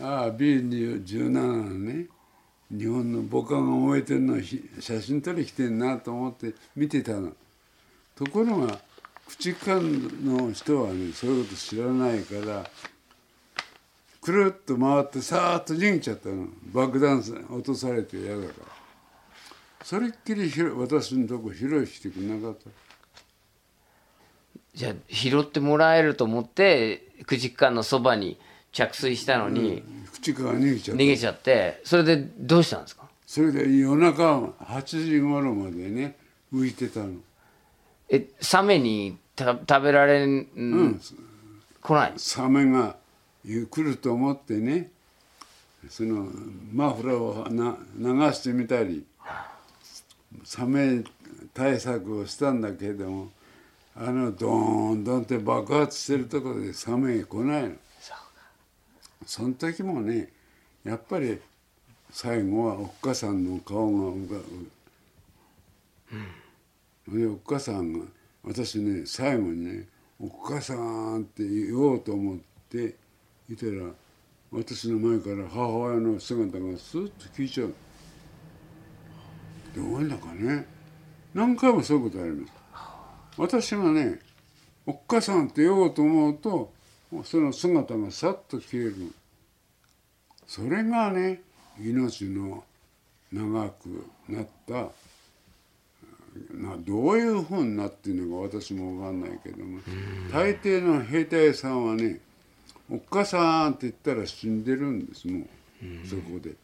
[0.00, 2.06] ああ B17 のね
[2.70, 7.32] 日本の母艦が燃えてるのをひ写真撮り来てんなと思って見てたの。
[8.14, 8.78] ところが
[9.28, 12.68] 駆逐艦の人はねそういうこと知らないから
[14.20, 16.48] くるっと回ってさーっと逃げちゃったの。
[16.72, 18.52] 爆弾落とされて嫌だから
[19.84, 22.70] それっきり私のとこ拾いしてくれなかった。
[24.74, 28.38] じゃあ拾ってもらえると思って駆逐艦のそばに
[28.72, 31.02] 着水したのに駆逐艦が逃げちゃった。
[31.02, 33.04] 逃げちゃってそれでどうしたんですか？
[33.26, 36.16] それで夜中8時頃までね
[36.52, 37.14] 浮いてたの。
[38.08, 41.00] えサメにた食べられん、うん。
[41.82, 42.12] 来ない？
[42.16, 42.96] サメが
[43.44, 44.90] 来ると思ってね
[45.88, 46.28] その
[46.72, 49.04] マフラーをな流してみたり
[50.44, 51.04] サメ
[51.54, 53.28] 対策をしたんだけども
[53.94, 57.74] あのドーンドーンって爆発してるところでサメが来ないの
[59.26, 60.28] その時もね
[60.84, 61.38] やっぱり
[62.10, 64.36] 最後はおっかさんの顔が浮か
[67.08, 68.06] ぶ、でおっかさんが
[68.44, 69.88] 私ね最後にね
[70.20, 72.38] 「おっかさん」って言おうと思っ
[72.70, 72.94] て
[73.50, 73.90] いたら
[74.52, 77.74] 私の前から母親の姿がスッと消えちゃう。
[79.74, 80.66] どうだかね。
[81.34, 82.52] 何回もそういうことあります。
[83.36, 84.20] 私がね
[84.86, 86.75] 「おっかさん」って言おうと思うと
[87.24, 89.12] その姿がさっと消える。
[90.46, 91.42] それがね
[91.78, 92.64] 命の
[93.32, 94.90] 長くなった。
[96.52, 99.80] などういうふうになってるのか私も分かんないけども。
[100.32, 102.20] 大抵の兵隊さんはね
[102.90, 106.06] 「おっかさん」って言ったら死んでるんですもう。
[106.06, 106.54] そこで。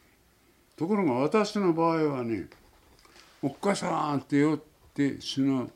[0.75, 2.47] ところが私の場合はね
[3.41, 4.61] 「おっかさん」って言っ
[4.93, 5.69] て死ぬ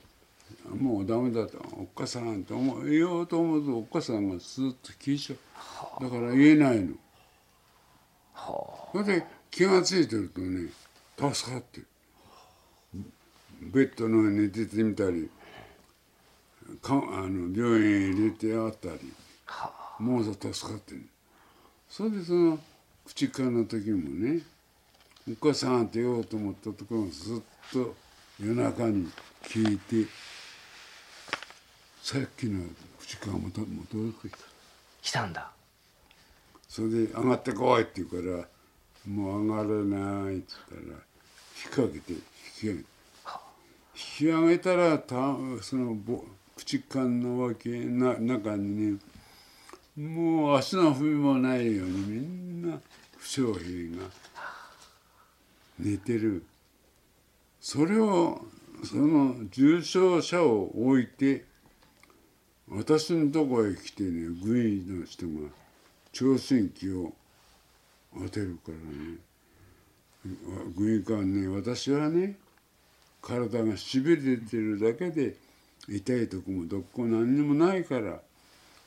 [0.69, 5.35] もうダメだと「おっかさん」って思う言おうと思うとおっかさんがスーッと消えちゃ
[5.99, 6.03] う。
[6.03, 6.95] だから言えないの。
[8.91, 10.69] それで気が付いてるとね
[11.17, 11.87] 助かってる。
[13.61, 15.29] ベッドの上に寝ててみたり
[16.81, 19.11] かあの病院へ入れてあったり
[19.99, 21.07] もう助かってる。
[21.89, 22.59] それでその
[23.05, 24.41] 口からの時もね
[25.29, 27.95] 「お母さん」って言おうと思ったところがずっと
[28.39, 29.09] 夜中に
[29.43, 30.07] 聞いて
[32.07, 32.63] さっきの
[33.01, 34.37] 口からまた戻ってきた。
[35.01, 35.51] 来たんだ。
[36.69, 38.47] それで「上がってこい」って言うから
[39.05, 41.01] 「もう上がれない」って言ったら引っ
[41.69, 42.19] 掛けて引
[42.61, 42.85] き上げて。
[43.93, 45.15] 引き上げたらた
[45.61, 46.23] そのぼ
[46.55, 48.99] 駆逐艦の脇な中にね
[49.97, 52.79] もう足の踏みもないようにみんな
[53.17, 54.09] 負傷兵が
[55.77, 56.45] 寝てる。
[57.59, 58.47] それを
[58.85, 61.46] その重傷者を置いて
[62.69, 65.49] 私のとこへ来てね軍医の人が
[66.11, 67.13] 聴診器を
[68.13, 69.17] 当てるからね。
[70.75, 72.35] 軍医官ね私はね
[73.21, 75.35] 体がしびれてるだけで
[75.87, 78.19] 痛いとこもどっこ何にもないから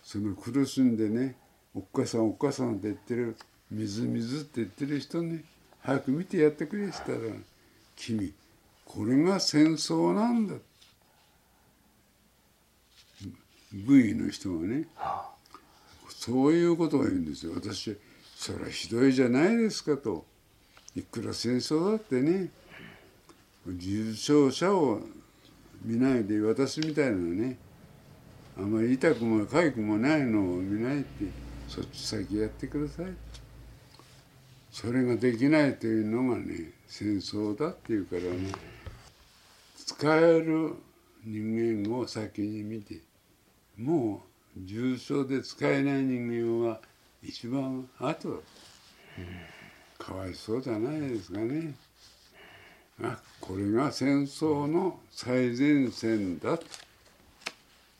[0.02, 1.36] その苦しんでね
[1.74, 3.36] 「おっかさんおっかさん」って言ってる
[3.70, 5.44] 「水水」って言ってる人ね
[5.80, 7.18] 早く見てやってくれしたら
[7.96, 8.34] 「君
[8.84, 10.64] これが戦争なんだって」
[13.72, 14.87] 軍医の人がね
[16.09, 17.52] そういうことを言うんですよ。
[17.54, 17.96] 私
[18.37, 20.26] それはひどいじゃないですかと。
[20.96, 22.50] いくら戦争だってね
[23.66, 25.01] 重傷者を
[25.84, 27.59] 見ないで私みたいなね
[28.59, 31.26] あまり痛くも痒くもないのを見ないって
[31.68, 33.07] そっち先やってください。
[34.72, 38.53] それができないというのがね戦争だっていうからね
[39.76, 40.74] 使える
[41.24, 43.01] 人間を先に見て
[43.81, 44.22] も
[44.57, 46.81] う重症で使えない人間は
[47.22, 48.43] 一番後。
[49.99, 51.74] かわいそうじゃないですかね。
[53.03, 56.59] あこれが戦争の最前線だ。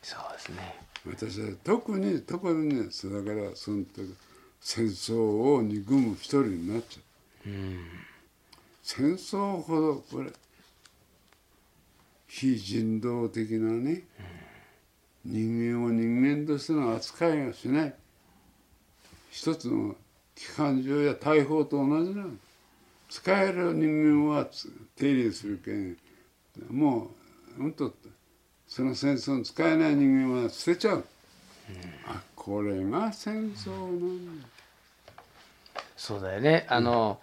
[0.03, 0.75] そうですね。
[1.07, 2.89] 私は特に特にねだ
[3.23, 4.15] からその時
[4.59, 7.01] 戦争を憎む一人になっちゃ
[7.47, 7.49] う、
[8.83, 10.31] 戦争ほどこれ
[12.27, 14.03] 非人道的なね、
[15.23, 17.93] 人間を人間としての扱いをしない。
[19.29, 19.95] 一つの
[20.35, 22.31] 機関銃や大砲と同じなの。
[23.09, 25.71] 使える人間はつ手入れするけ。
[25.71, 25.97] ん
[26.69, 27.11] も
[27.57, 27.93] う本当
[28.67, 31.05] その戦争に使えない人間は捨てちゃう、
[32.07, 34.47] あこれが戦争なんだ。
[35.97, 36.65] そうだよね。
[36.69, 37.19] あの、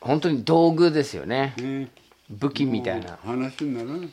[0.00, 1.54] 本当に道具ですよね。
[1.58, 1.90] ね。
[2.30, 3.18] 武器みたいな。
[3.24, 4.08] 話にならない。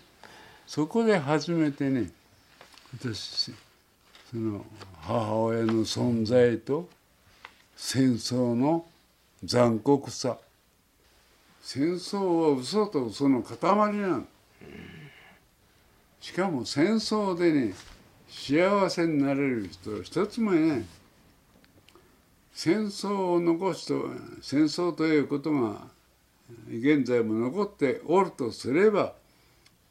[0.67, 2.09] そこで初めてね
[2.97, 3.51] 私
[4.31, 4.65] その
[5.01, 6.87] 母親の存在と
[7.75, 8.85] 戦争の
[9.43, 10.37] 残酷さ。
[11.61, 13.57] 戦争は嘘と嘘の塊
[13.93, 14.25] なの。
[16.21, 17.73] しかも戦争でね
[18.29, 20.85] 幸せになれる人一つもいない。
[22.53, 24.05] 戦争を残すと
[24.41, 25.81] 戦争ということが
[26.69, 29.13] 現在も残っておるとすれば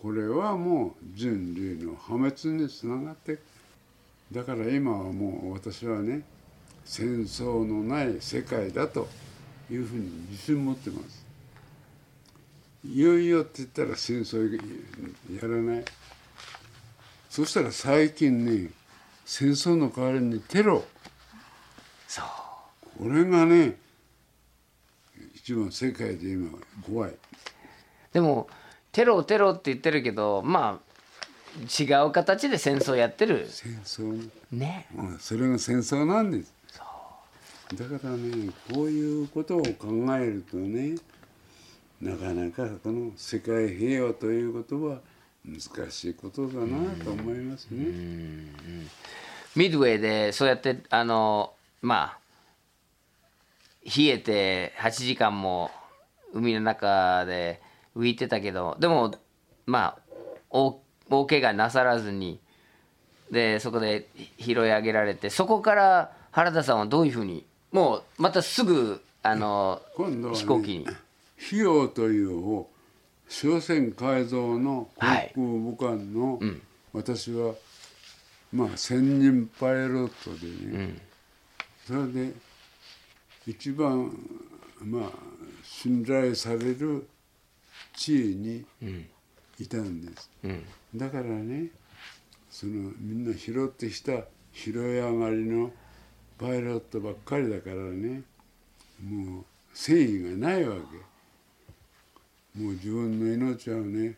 [0.04, 3.38] これはもう人類の破滅につながって
[4.30, 6.24] だから今はもう私はね
[6.84, 9.08] 戦争のない世界だと
[9.70, 11.24] いうふうに自信持ってます。
[12.84, 14.54] いよいよって言ったら戦争
[15.34, 15.84] やらない。
[17.30, 18.68] そしたら最近ね
[19.24, 20.84] 戦争の代わりにテロ。
[22.08, 22.20] そ
[22.98, 23.04] う。
[23.04, 23.78] これがね
[25.34, 26.50] 一番世界で今
[26.86, 27.14] 怖い。
[28.12, 28.46] でも
[28.94, 30.94] テロテロって言ってるけどまあ
[31.82, 33.46] 違う形で戦争やってる。
[33.48, 34.30] 戦争。
[34.52, 34.86] ね。
[34.96, 36.52] うんそれが戦争なんです。
[37.74, 40.94] だからねこういうことを考えるとね
[42.00, 44.98] なかなかこの世界平和ということは
[45.44, 47.84] 難しいことだなと思いますね。
[49.56, 52.18] ミッドウェーでそうやってあのまあ
[53.84, 55.70] 冷えて8時間も
[56.32, 57.60] 海の中で
[57.96, 59.14] 浮いてたけどでも
[59.66, 59.98] まあ
[60.50, 60.80] 大
[61.10, 62.40] 大怪我なさらずに
[63.30, 70.86] でそこで拾い上げられてそこから原田さんはどういうふうにもうまたすぐあのね、飛行機に。
[70.86, 72.68] 費用というを
[73.26, 75.32] 商船改造の航はい。
[75.34, 76.38] 空母艦の、
[76.92, 77.54] 私は
[78.52, 80.98] まあ専任パイロットでね、
[81.86, 82.32] それで
[83.46, 84.12] 一番
[84.82, 85.10] まあ
[85.62, 87.08] 信頼される
[87.96, 88.64] 地位に
[89.58, 90.30] いたんです、
[90.94, 91.68] だからね
[92.50, 95.70] そのみんな拾ってきた拾い上がりの
[96.38, 98.22] パイロットばっかりだからね
[99.02, 102.60] もう誠意がないわけ。
[102.60, 104.14] もう自分の命はね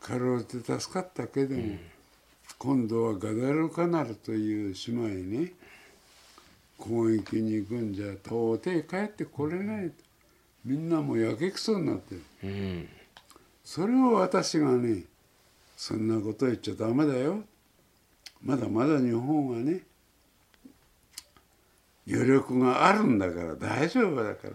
[0.00, 1.76] かろうじて助かったけども、
[2.58, 5.52] 今度はガダルカナルという島へね
[6.78, 9.94] 攻撃に行くんじゃ到底帰ってこれないと。
[10.64, 12.22] みんなもうやけくそになってる。
[12.44, 12.88] うん
[13.64, 15.04] それを私がね
[15.76, 17.42] そんなこと言っちゃダメだよ。
[18.42, 19.80] まだまだ日本はね
[22.06, 24.52] 余力があるんだから大丈夫だから。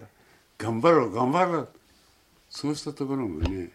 [0.59, 1.69] 頑張ろう頑張ろう。
[2.49, 3.71] そうしたところがね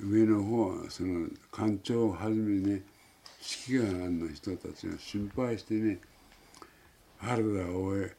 [0.00, 2.82] 上の方はその艦長をはじめね
[3.68, 5.98] 指揮官の人たちが心配してね
[7.18, 8.10] 「原田おい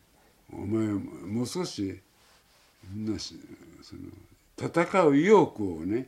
[0.53, 1.99] お前もう少し
[2.91, 3.39] みんなし
[3.81, 4.01] その
[4.57, 6.07] 戦う意欲をね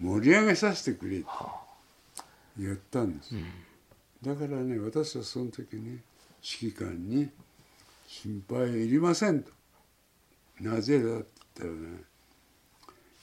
[0.00, 1.26] 盛り上げさせてくれ」って
[2.58, 3.34] 言ったんです、
[4.22, 6.02] だからね私はその時ね
[6.42, 7.28] 指揮官に
[8.06, 9.50] 「心配いりません」と
[10.60, 11.28] 「なぜだ?」って
[11.60, 12.02] 言ったらね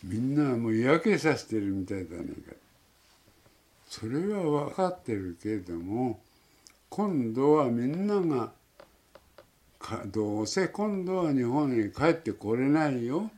[0.03, 2.25] みんなもう嫌気させてるみたいだね。
[2.25, 2.53] か
[3.87, 6.19] それは分かってるけれども
[6.89, 8.51] 今度はみんなが
[9.79, 13.31] かどうせ今度は日本に帰ってこれないよ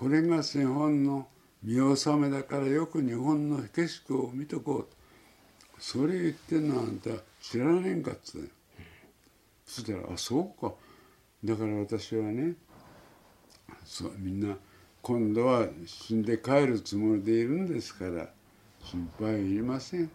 [0.00, 1.28] これが日本の
[1.62, 4.94] 見納めだからよく日本の景色を見とこう。
[5.78, 7.10] それ言ってんのあんた
[7.42, 8.48] 知らねえんかっつって
[9.66, 10.72] そしたら「あそうか」
[11.44, 12.54] だから私はね
[13.84, 14.56] そうみんな
[15.02, 18.30] 今度は死んで帰るつもりでいるんですから
[18.82, 20.10] 心配いりません。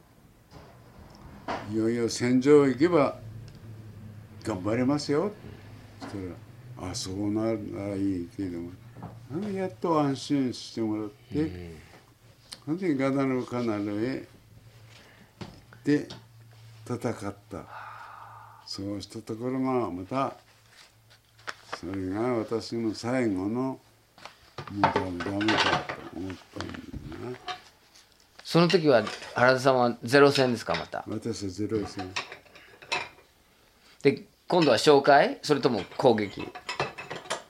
[1.72, 3.20] いよいよ戦場行けば
[4.44, 5.32] 頑張れますよ。
[6.00, 6.18] そした
[6.82, 8.72] ら「あそうならいいけども」
[9.54, 11.72] やっと安心してもらって、
[12.66, 14.26] それでガダルカナルへ行
[15.78, 16.08] って
[16.88, 16.98] 戦
[17.30, 17.66] った。
[18.66, 20.36] そうしたところがまた
[21.80, 25.30] それが私の最後のもうダメだと
[26.16, 27.38] 思ったんだな。
[28.44, 29.04] その時は
[29.36, 31.04] 原田さんはゼロ戦ですかまた？
[31.08, 32.12] 私はゼロ戦。
[34.02, 35.40] で今度は紹介？
[35.44, 36.48] それとも攻撃？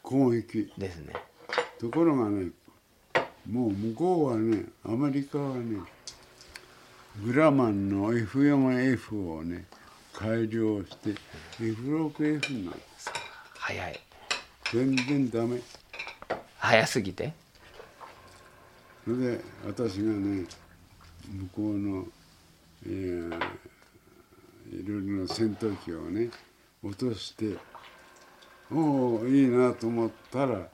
[0.02, 0.74] 攻撃。
[0.78, 1.14] ですね
[1.80, 2.50] ところがね
[3.50, 5.80] もう向こうはねアメリカはね
[7.24, 9.66] グラマンの F4F をね
[10.14, 11.16] 改良して
[11.60, 12.80] F6F になる
[13.58, 14.00] 早い。
[14.72, 15.60] 全然ダメ。
[16.58, 17.34] 早すぎて？
[19.04, 20.46] それで私がね
[21.30, 22.06] 向こうの、
[22.88, 23.40] えー
[24.72, 26.30] いろいろな戦闘機をね
[26.84, 27.56] 落として
[28.72, 30.68] おおいいなと思ったら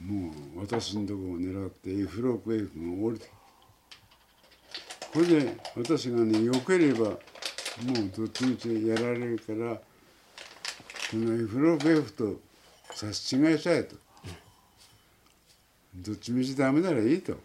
[0.00, 3.30] もう私のとこを狙って F6F が降りて
[5.12, 7.16] これで私がねよければもう
[8.16, 9.82] どっちみちやられるからこ
[11.16, 12.40] の F6F と
[12.94, 13.96] 差し違えちゃえと。
[15.94, 17.36] どっちみちダメならいいと。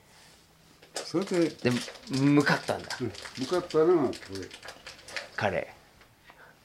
[0.96, 1.72] それでで
[2.10, 2.90] 向かったんだ。
[3.38, 4.40] 向かったのがこれ。
[5.36, 5.76] 彼。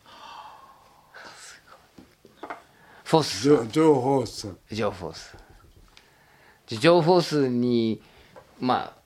[3.05, 3.43] フォース。
[3.43, 8.03] ジョジョー・ホースさんジョーフォースでジョーフォースに
[8.61, 9.03] まあ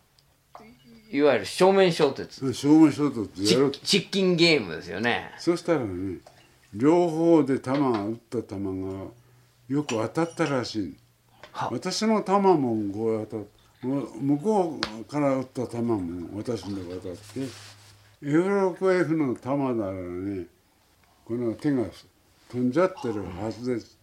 [1.10, 2.52] いわゆる正面衝突。
[2.52, 5.32] 正面衝突チやろうとチッキンゲームですよね。
[5.38, 6.18] そしたらね
[6.74, 9.06] 両方で弾が撃った弾が
[9.68, 10.96] よく当たったらしい。
[11.52, 11.70] は。
[11.72, 17.40] 私の弾もこう当たって向こうから撃った弾も私のとこ当たって
[18.22, 20.46] F6F の弾ならね
[21.24, 21.84] この手が
[22.50, 23.96] 飛んじゃってるはずです。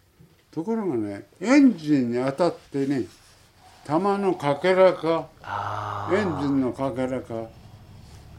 [0.51, 3.05] ところがねエンジンに当たってね
[3.85, 7.33] 弾のかけらかあエンジンのかけらか。
[7.35, 7.47] あ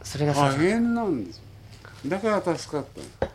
[0.03, 1.43] それがさ破片なんです
[2.07, 2.87] だから助かっ
[3.21, 3.29] た。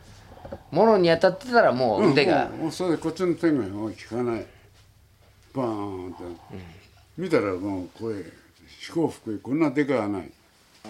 [0.71, 4.45] ものに当たってたらもう腕が、うんうんそれでこっちの手が効かない。
[5.53, 6.23] バーンって、
[7.17, 8.23] 見たらもうこれ
[8.67, 10.31] 飛行服こんなでかいない。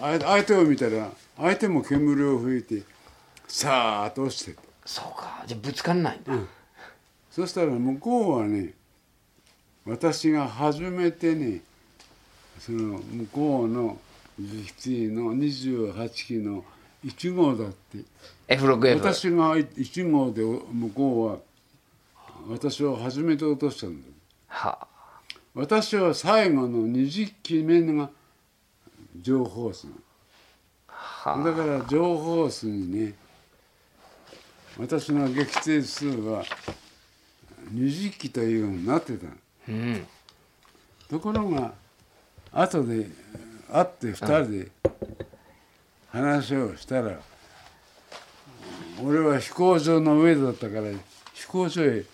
[0.00, 2.82] あ相手を見たら相手も煙を吹いて
[3.48, 5.42] さーっと落ちてそうか。
[5.46, 6.32] じゃあぶつかんないんだ、
[7.30, 8.74] そしたら向こうはね
[9.86, 11.62] 私が初めてね
[12.58, 13.98] その向こうの
[14.36, 16.64] 基地の28機の
[17.04, 17.98] 1号だって。
[18.48, 21.38] F6F 私が1号で向こうは
[22.48, 24.08] 私を初めて落としたんだ
[24.48, 24.86] は
[25.54, 28.10] 私は最後の20機目が
[29.20, 29.86] 情報数
[30.88, 33.14] あはだから情報数にね
[34.78, 36.44] 私の撃墜数は
[37.72, 39.26] 20機というようになってた
[39.70, 40.06] うん。
[41.08, 41.72] ところが
[42.52, 43.06] 後で
[43.72, 44.68] 会って2人で
[46.08, 47.20] 話をしたら
[49.02, 50.82] 俺は飛行場の上だったから
[51.32, 52.04] 飛行場へ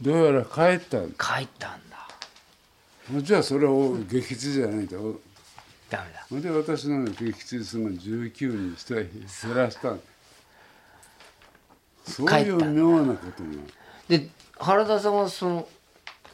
[0.00, 3.22] どうやら帰った帰ったんだ。
[3.22, 5.20] じゃあそれを撃墜じゃないと。
[5.88, 6.26] ダメだ。
[6.28, 9.96] それで私の撃墜数が19にして減らした
[12.04, 13.48] そういう妙なことが。
[14.08, 15.68] で原田さんはその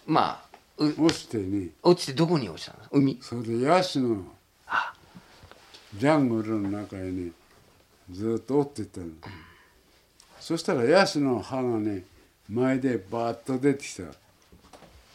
[0.06, 1.68] まあう落ちてね。
[1.82, 2.78] 落ちてどこに落ちたの？
[2.90, 3.18] 海？
[3.20, 4.24] それでヤシの
[4.66, 4.94] あ。
[5.96, 7.30] ジャングルの中へね
[8.10, 9.06] ずっと追ってったの、
[10.40, 12.04] そしたらヤシの葉がね
[12.48, 14.04] 前でバーッと出てきた。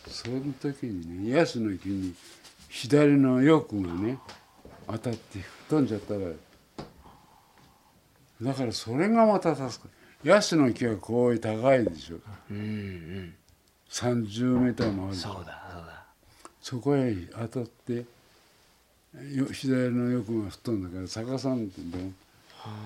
[0.07, 2.13] その時にねヤシの木に
[2.69, 4.19] 左の翼がね
[4.85, 6.19] 当たって吹っ飛んじゃったら
[8.41, 9.89] だからそれがまた助か
[10.23, 10.29] る。
[10.29, 12.17] ヤシの木はこういう高いでしょ。
[12.51, 13.33] うんうん
[13.91, 15.15] 30メーターもある。
[15.15, 16.03] そうだそうだ。
[16.61, 18.05] そこへ当たって
[19.33, 22.05] よ左の翼が吹っ飛んだから逆さんってんだよ。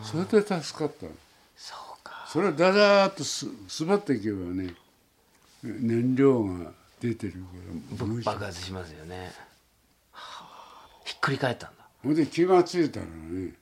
[0.03, 1.11] それで助かったの。
[1.55, 2.25] そうか。
[2.27, 3.47] それをダダーッとす
[3.79, 4.73] 滑っていけばね
[5.63, 7.39] 燃料が出てるか
[7.99, 9.31] ら爆発しますよね。
[10.11, 10.87] はあ。
[11.03, 11.83] ひっくり返ったんだ。
[12.03, 13.53] ほんで気が付いたらね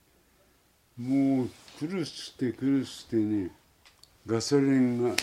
[0.98, 3.52] もう苦しくて苦しくてね
[4.28, 5.16] ガソリンが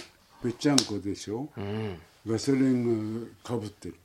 [0.46, 1.48] ぺっちゃんこでしょ？
[1.56, 1.98] うん。
[2.24, 3.96] ガソリンがかぶってる。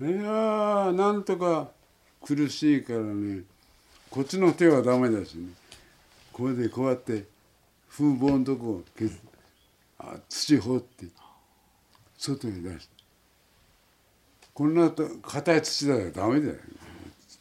[0.00, 1.70] いやーなんとか
[2.22, 3.42] 苦しいからね。
[4.10, 5.48] こっちの手はダメだしね。
[6.32, 7.24] これでこうやって
[7.90, 9.12] 風防のとこを削
[9.98, 11.06] あ土掘って
[12.16, 12.94] 外へ出して。
[14.52, 16.54] こんなと硬い土だよダメだよ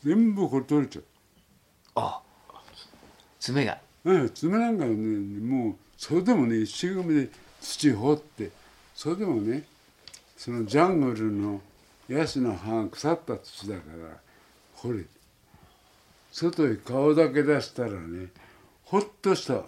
[0.04, 1.04] 全部これ取れちゃう。
[1.98, 2.22] あ
[3.40, 3.78] 爪が。
[4.06, 7.30] うん爪なんかねもうそれでもね一生懸命で
[7.64, 8.52] 土掘って
[8.94, 9.64] それでもね
[10.38, 11.62] そのジャングルの
[12.10, 14.18] ヤシの葉が腐った土だから
[14.76, 15.06] 掘れて
[16.32, 18.28] 外へ顔だけ出したらね
[18.86, 19.64] ほっとした。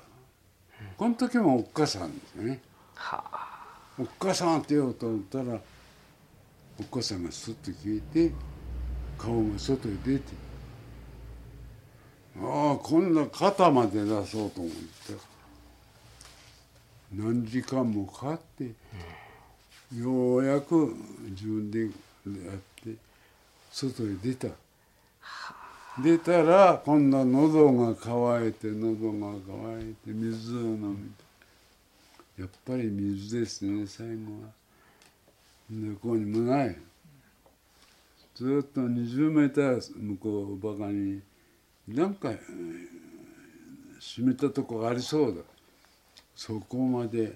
[0.98, 2.62] この時もおっかさんですよね。
[2.96, 3.56] はあ。
[3.98, 5.60] おっかさんって言おうと思ったら
[6.80, 8.34] おっかさんがスッと消えて
[9.18, 10.34] 顔が外へ出て
[12.38, 15.14] ああ今度は肩まで出そうと思って
[17.14, 18.72] 何時間もかかって、
[19.98, 20.96] ようやく
[21.30, 21.92] 自分でやっ
[22.84, 22.96] て
[23.72, 24.48] 外へ出た。
[26.04, 31.10] 出たら今度は喉が渇いて喉が渇いて水を飲み
[32.38, 34.50] たやっぱり水ですね最後は。
[35.70, 36.78] 向こうにもない。
[38.36, 41.22] ずっと20メーター向こうばかに
[41.88, 42.34] なんか
[44.00, 45.42] 湿ったとこがありそうだ。
[46.36, 47.34] そこまで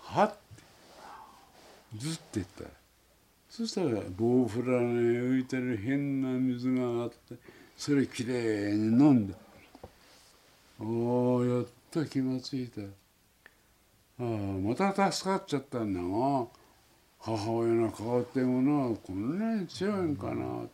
[0.00, 0.36] はって
[1.98, 2.64] ずってった。
[3.48, 7.34] そしたら棒フラに浮いてる変な水があって
[7.76, 9.34] それきれいに飲んで。
[10.80, 12.82] おおやっと気がついた。
[12.82, 12.84] あ
[14.20, 16.46] あまた助かっちゃったんだな
[17.20, 20.68] 母親の顔ってものはこんなに強いんかなと。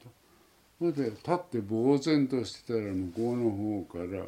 [0.79, 4.25] それで立って呆然としてたら向こうの方から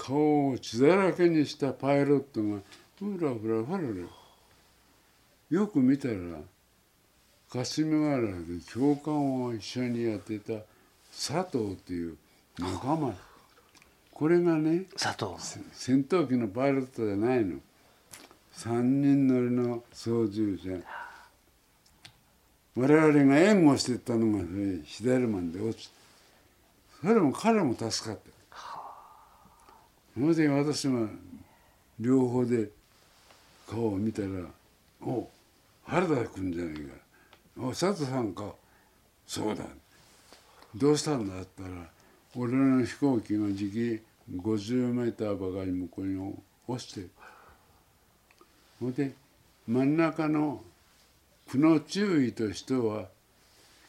[0.00, 2.60] 顔を血だらけにしたパイロットが
[2.98, 4.08] ふらふらふらふ
[5.50, 5.58] ら。
[5.60, 6.14] よく見たら
[7.50, 8.34] 霞ヶ浦で
[8.66, 10.54] 教官を一緒にやってた
[11.12, 12.16] 佐藤っていう
[12.58, 13.14] 仲間。
[14.12, 15.34] これがね佐藤。
[15.72, 17.58] 戦闘機のパイロットじゃないの。
[18.56, 20.82] 3人乗りの操縦者。
[22.74, 25.90] 我々が援護してたのがそれ左マンで落ち
[27.02, 28.39] たそれも彼も助かった
[30.20, 31.08] それで私が
[31.98, 32.68] 両方で
[33.66, 34.28] 顔を見たら
[35.00, 35.26] 「お
[35.84, 36.80] 原田君じゃないか」
[37.56, 38.54] 「お佐藤さんか」
[39.26, 39.64] 「そうだ」
[40.76, 41.90] 「どうしたんだ?」ったら
[42.36, 46.34] 俺の飛行機が時期50メーターばかり向こうに
[46.68, 47.08] 落ちて
[48.78, 49.14] ほんで
[49.66, 50.62] 真ん中の
[51.48, 53.08] 苦の注意としては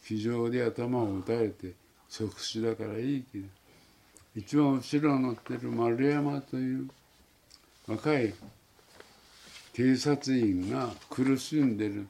[0.01, 1.73] 非常で頭を打たれて
[2.07, 3.60] 即死だからいいけど。
[4.35, 6.89] 一番後ろに乗ってる丸山という
[7.87, 8.33] 若い
[9.73, 12.07] 警察員が苦しんでる。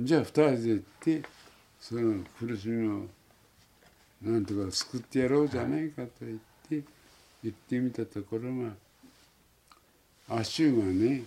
[0.00, 1.22] じゃあ二人で行って
[1.78, 3.06] その苦しみを
[4.22, 6.82] なんとか救ってやろうじゃないかと言って
[7.42, 8.50] 行ってみたところ
[10.28, 11.24] が足がね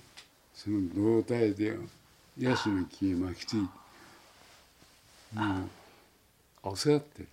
[0.54, 1.78] その胴体で
[2.40, 7.28] ヤシの木に巻きついてもう腐ってる。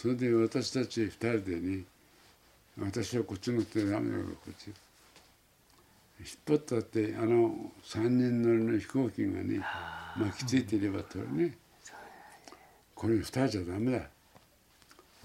[0.00, 1.84] それで私たち二人でね
[2.80, 4.68] 私はこっち乗ってダメだからこっち。
[4.68, 9.60] 引っ張ったってあの3人乗りの飛行機がね
[10.16, 11.54] 巻きついてればとね。
[12.94, 14.06] これ二人じゃダメだ。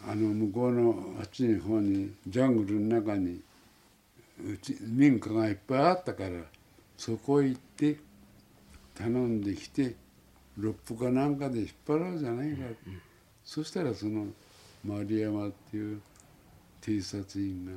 [0.06, 3.40] あの向こうのあっちの方にジャングルの中に
[4.46, 6.32] うち民家がいっぱいあったから
[6.98, 7.96] そこへ行って
[8.94, 9.96] 頼んできて
[10.58, 12.64] ロップかなんかで引っ張ろうじゃないか、
[13.46, 14.28] そしたらその
[14.86, 16.02] 丸山っていう
[16.82, 17.72] 偵察員が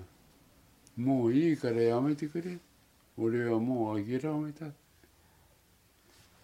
[0.97, 2.59] 「もういいからやめてくれ。
[3.17, 4.67] 俺はもう諦めた」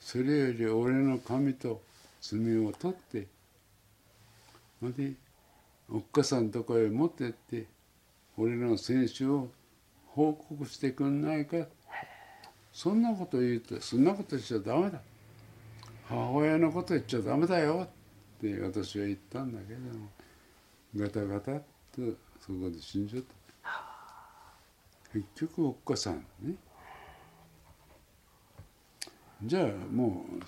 [0.01, 1.83] それより俺の髪と
[2.21, 3.27] 爪を取って。
[4.81, 5.13] ほんで
[5.91, 7.67] おっかさんとこへ持ってって。
[8.37, 9.49] 俺の選手を
[10.09, 11.67] 報告してくんないか。
[12.73, 15.01] そんなこと言うとそんなことしちゃダメだ。
[16.09, 17.87] 母親のこと言っちゃダメだよ。
[17.87, 20.09] って私は言ったんだけども。
[20.97, 21.63] ガタガタっ
[21.95, 22.03] と
[22.41, 23.35] そこで死んじゃった。
[25.13, 26.55] 結局おっかさんね。
[29.43, 30.41] じゃあもう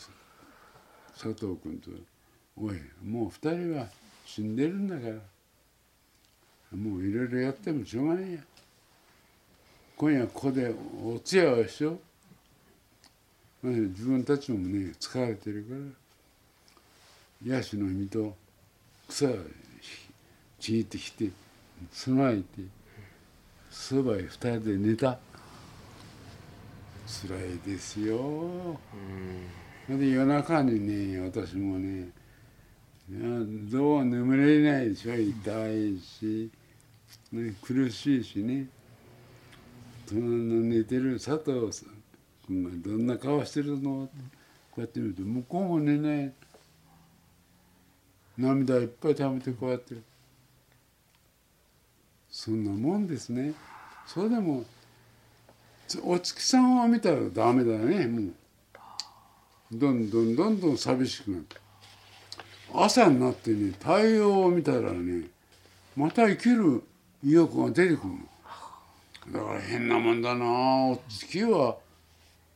[1.12, 1.90] 佐藤君と
[2.56, 3.88] 「おいもう二人は
[4.24, 5.14] 死んでるんだから。
[6.76, 8.40] もういろいろやってもしょうがないや。
[9.96, 11.98] 今夜ここでお通夜をしよ
[13.62, 13.68] う。
[13.68, 15.74] 自分たちもね疲れてるか
[17.48, 17.56] ら。
[17.56, 18.36] ヤシの実と
[19.08, 19.36] 草を
[20.66, 21.30] ちいてきて
[21.92, 22.44] 備えて
[23.70, 25.18] そばへ二人で寝た。
[27.06, 28.76] 辛いですよ。
[29.88, 30.80] で夜中に
[31.14, 32.08] ね私もね
[33.70, 36.50] どう眠れないでしょ痛いし、
[37.30, 38.66] ね、苦しいしね。
[40.08, 41.90] 隣の寝てる佐藤さん
[42.44, 44.08] 君がどんな顔してるの？
[44.72, 46.32] こうやって見ると向こうも寝ない。
[48.36, 50.02] 涙いっぱい溜めてこうやってる
[52.46, 53.54] そんなもんですね。
[54.06, 54.62] それでも
[56.04, 58.32] お月さんを見たらダメだねもう。
[59.72, 61.56] どんどんどんどん寂しくなって
[62.72, 65.24] 朝になってね太陽を見たらね
[65.96, 66.84] また生きる
[67.24, 70.46] 意欲が出てくるだから変なもんだな。
[70.92, 71.74] お月は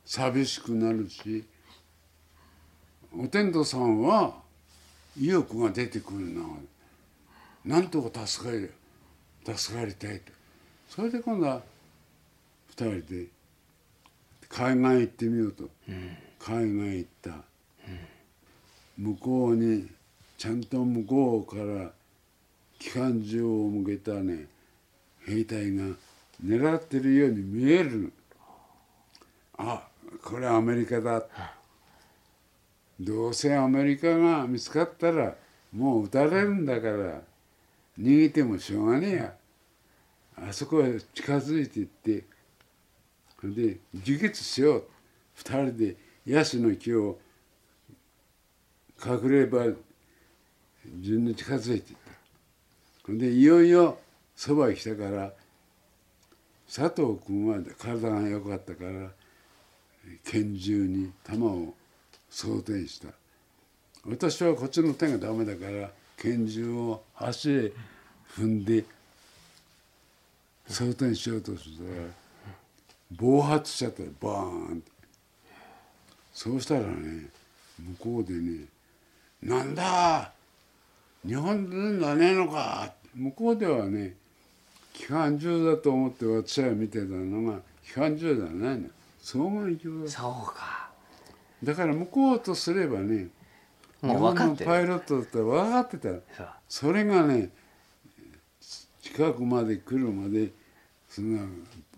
[0.06, 1.44] 寂しくなるし
[3.12, 4.34] お天道さんは
[5.20, 6.44] 意欲が出てくるな。
[7.64, 8.72] なんとか助かる。
[9.44, 10.20] 助かりたい。
[10.20, 10.32] と
[10.88, 11.62] それで今度は
[12.76, 13.26] 2人で
[14.48, 17.30] 海岸行ってみようと、うん、海岸行った、
[18.98, 19.88] うん、向こうに
[20.36, 21.92] ちゃんと向こうから
[22.78, 24.46] 機関銃を向けたね
[25.26, 25.84] 兵隊が
[26.44, 28.12] 狙ってるように見える
[29.58, 29.86] あ
[30.24, 31.22] これアメリカだ。
[32.98, 35.34] どうせアメリカが見つかったら
[35.72, 37.29] もう撃たれるんだから。
[38.00, 39.34] 逃げてもしょうがねえや。
[40.36, 42.24] あそこへ近づいていって。
[43.42, 44.84] で自決しよう。
[45.34, 45.96] 二人で
[46.26, 47.18] ヤシの木を
[49.04, 49.66] 隠れば
[51.00, 51.96] 順に近づいていっ
[53.06, 53.12] た。
[53.12, 53.98] でいよいよ
[54.36, 55.32] そばへ来たから
[56.72, 59.10] 佐藤君は体が良かったから
[60.24, 61.74] 拳銃に弾を
[62.28, 63.08] 装填した。
[64.06, 65.90] 私はこっちの手がダメだから
[66.22, 67.72] 拳銃を足へ
[68.36, 68.84] 踏んで
[70.68, 71.90] 装填しようとしたら
[73.12, 74.90] 暴発しちゃったよバーンって。
[76.32, 77.26] そうしたらね
[77.78, 78.66] 向こうでね
[79.42, 80.32] 「なんだ
[81.26, 84.14] 日本人じゃねえのか」向こうではね
[84.92, 88.88] 機関銃だと思って私は見てたのが機関銃じゃないの。
[89.22, 90.90] 双眼鏡だそうか。
[91.62, 93.28] だから向こうとすればね
[94.02, 97.50] もう分かってる日本のパイロットだったら分かってたそうそれがね
[99.02, 100.50] 近くまで来るまで
[101.08, 101.42] そんな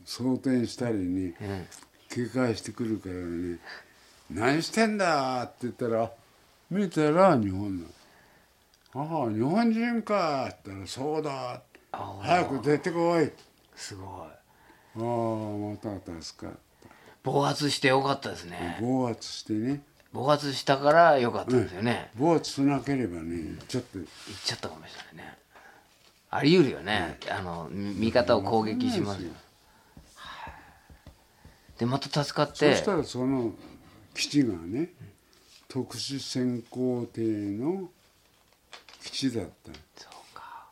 [0.05, 1.67] 装填したりねうん
[2.09, 3.59] 警戒してくるからね
[4.31, 6.11] 「何してんだ!」って言ったら
[6.71, 7.87] 見たら日本の
[8.95, 13.31] 「ああ日本人か!」って言ったら「そうだ!」早く出てこい!」
[13.77, 14.09] すごい
[14.95, 16.57] ああまた助かっ
[17.23, 19.83] 暴発してよかったですたね暴発してね
[20.13, 23.99] 暴発したからよかったですよね、暴発しなければねちょっと。
[23.99, 24.09] 行っ
[24.45, 25.39] ちゃったかもしれないね。
[26.31, 29.21] あり得るよね、あのみ味方を攻撃します
[31.79, 33.53] でまた助かっそてしたらその
[34.15, 34.93] 基地がね
[35.69, 37.91] 特殊潜航艇の
[39.03, 39.73] 基地だった。
[39.97, 40.67] そうか。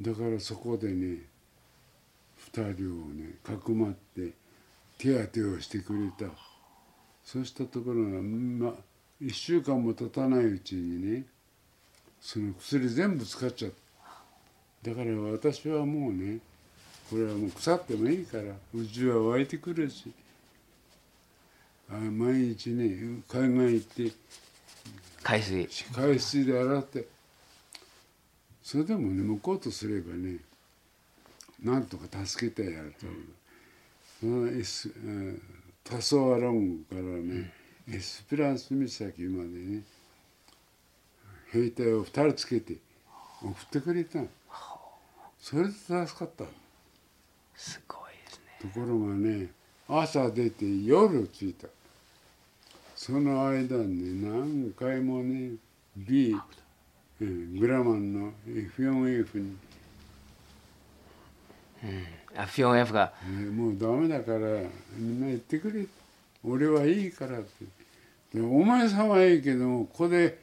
[0.00, 1.18] だからそこでね
[2.52, 4.30] 2人をねかくまって
[4.98, 6.32] 手当てをしてくれた
[7.32, 8.74] そうしたところが、ま、
[9.22, 11.24] 1週間も経たないうちにね
[12.20, 13.70] その薬全部使っちゃっ
[14.82, 14.90] た。
[14.90, 16.40] だから私はもうね
[17.08, 18.42] これはもう腐ってもいいから
[18.74, 20.10] うちは湧いてくるし。
[21.88, 24.12] あ毎日ね海岸行って
[25.22, 25.68] 海水。
[25.94, 27.06] 海水で洗って。
[28.60, 30.38] それでもね向こうとすればね
[31.62, 33.06] なんとか助けてやると、
[34.18, 35.59] そのエスえー
[35.90, 37.52] タソアロングからね、
[37.92, 39.82] エスペランス岬までね
[41.52, 42.76] 兵隊を2人つけて
[43.42, 44.28] 送ってくれたの。
[45.40, 46.44] それで助かった。
[46.44, 46.50] の
[47.56, 48.70] すごいですね。
[48.72, 49.48] ところがね
[49.88, 51.66] 朝出て夜着いた。
[52.94, 55.56] その間にね何回もね
[55.96, 56.36] B
[57.20, 59.56] えーグラマンの F4F に、
[61.82, 63.12] あフィオン F が。
[63.28, 64.38] ねもうダメだから
[64.96, 65.86] みんな言ってくれ。
[66.44, 67.64] 俺はいいからって。
[68.34, 70.38] でお前さんはいいけどもここで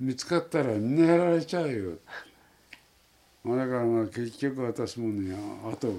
[0.00, 1.92] 見つかったらみんなやられちゃうよ。
[3.44, 5.92] まあだからまあ結局私もねああと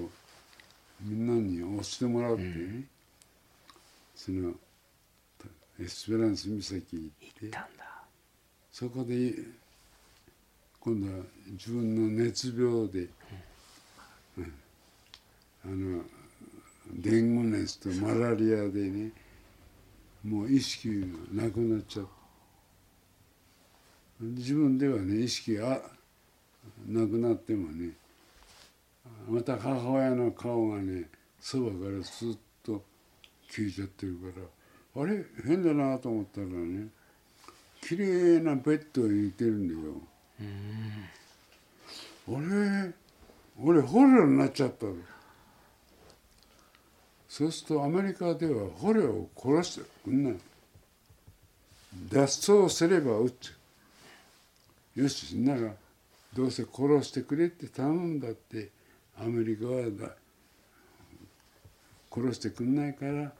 [1.00, 2.84] みんなに押してもらってね、
[4.16, 4.52] その
[5.80, 7.84] エスペランス岬行って行ったんだ。
[8.72, 9.34] そこで
[10.80, 13.08] 今度は自分の熱病で、
[14.38, 14.52] うん
[15.64, 16.02] あの
[16.94, 19.12] デング熱とマラリアでね
[20.24, 20.88] もう意識
[21.32, 22.10] がなくなっちゃった。
[24.20, 25.80] 自分ではね意識が
[26.86, 27.92] なくなってもね
[29.28, 31.04] また母親の顔がね
[31.40, 32.82] そばからスッと
[33.48, 34.40] 消えちゃってるか
[34.96, 35.24] らあれ？
[35.44, 36.88] 変だなと思ったらね
[37.80, 39.80] 綺麗なベッドに寝てるんだよ。
[42.26, 42.92] 俺
[43.60, 44.96] 俺捕虜になっちゃったの
[47.38, 50.34] そうするとアメリカでは捕虜を殺してくんない
[52.10, 53.56] 脱走すれば撃つ。
[54.96, 55.72] よしなら
[56.34, 58.70] どうせ殺してくれって頼んだって
[59.16, 60.16] アメリカはだ。
[62.12, 63.30] 殺してくんないから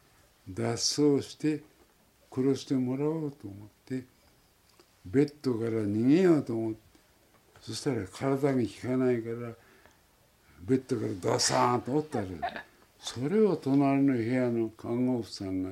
[0.49, 1.61] 脱走して
[2.33, 4.05] 殺してもらおうと思って
[5.07, 6.79] ベッドから逃げようと思って。
[7.63, 9.51] そしたら体に効かないから
[10.61, 12.65] ベッドからドサーンと折ったら
[13.01, 15.71] それを隣の部屋の看護婦さんが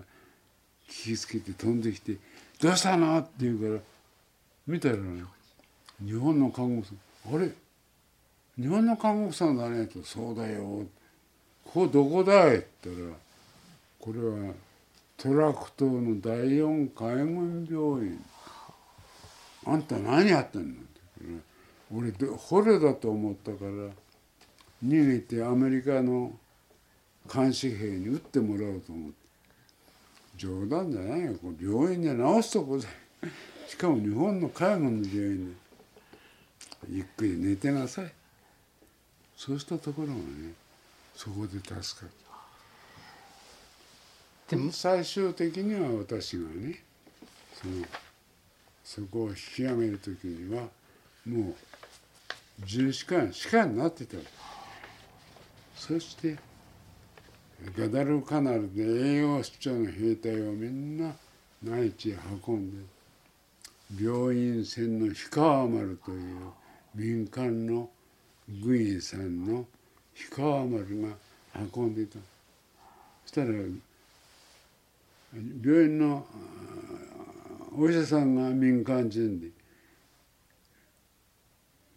[0.88, 2.16] 聞きつけて飛んできて
[2.60, 3.80] 「どうしたの?」って言うから
[4.66, 5.24] 見たらね
[6.04, 7.50] 日本の看護婦さん「あれ？
[8.58, 10.86] 日本の看護婦さんだね」と「そうだよ」
[11.64, 13.16] ここどこだい?」って言ったら
[14.00, 14.54] 「これは
[15.16, 18.24] トラク島の第四海軍病院」
[19.66, 21.44] 「あんた何やってんの?」って言うか
[21.92, 23.70] ら俺で捕虜だと思ったから
[24.84, 26.38] 逃げてアメリカの
[27.32, 29.16] 監視兵に撃ってもらおうと思って。
[30.36, 31.34] 冗談じゃないよ。
[31.34, 32.86] これ病院で治すとこで
[33.66, 35.66] しかも日本の海軍の病院で。
[36.88, 38.12] ゆっくり寝てなさい。
[39.36, 40.52] そうしたところがね
[41.14, 42.10] そこで助かる。
[44.48, 44.70] でも。
[44.72, 46.82] 最終的には私がね
[47.54, 47.84] その
[48.84, 50.68] そこを引き上げる時には
[51.26, 51.54] もう
[52.64, 54.16] 巡視官士官になってた。
[55.76, 56.36] そして
[57.76, 61.14] ガダルカナルで栄養失調の兵隊をみんな
[61.62, 66.36] 内地へ運んで病院船の氷川丸という
[66.94, 67.88] 民間の
[68.62, 69.66] 軍医さんの
[70.30, 71.08] 氷川丸が
[71.74, 72.18] 運んでいた。
[73.24, 73.46] そしたら
[75.64, 76.26] 病院の
[77.76, 79.48] お医者さんが民間人で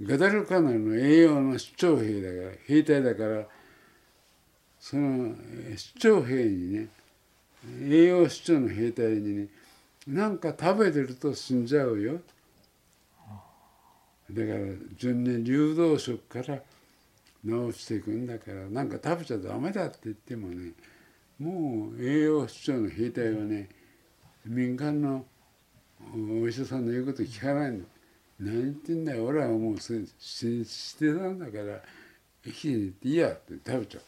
[0.01, 3.45] ガダルカナルの栄養の出張兵だから兵隊だから
[4.79, 5.35] その
[5.67, 6.87] えー出張兵にね
[7.83, 9.47] 栄養出張の兵隊にね
[10.07, 12.19] なんか食べてると死んじゃうよ。
[14.31, 14.59] だから
[14.95, 16.59] 順に流動食から
[17.43, 20.71] 治していくんだからなんか食べちゃダメだって言ってもね
[21.39, 23.69] もう栄養失調の兵隊はね
[24.45, 25.25] 民間の
[26.41, 27.79] お医者さんの言うこと聞かないの。
[28.39, 29.25] 何言ってんだよ。
[29.25, 31.81] 俺はもう死死してたんだから
[32.45, 34.03] 生きていっていいやって食べちゃう。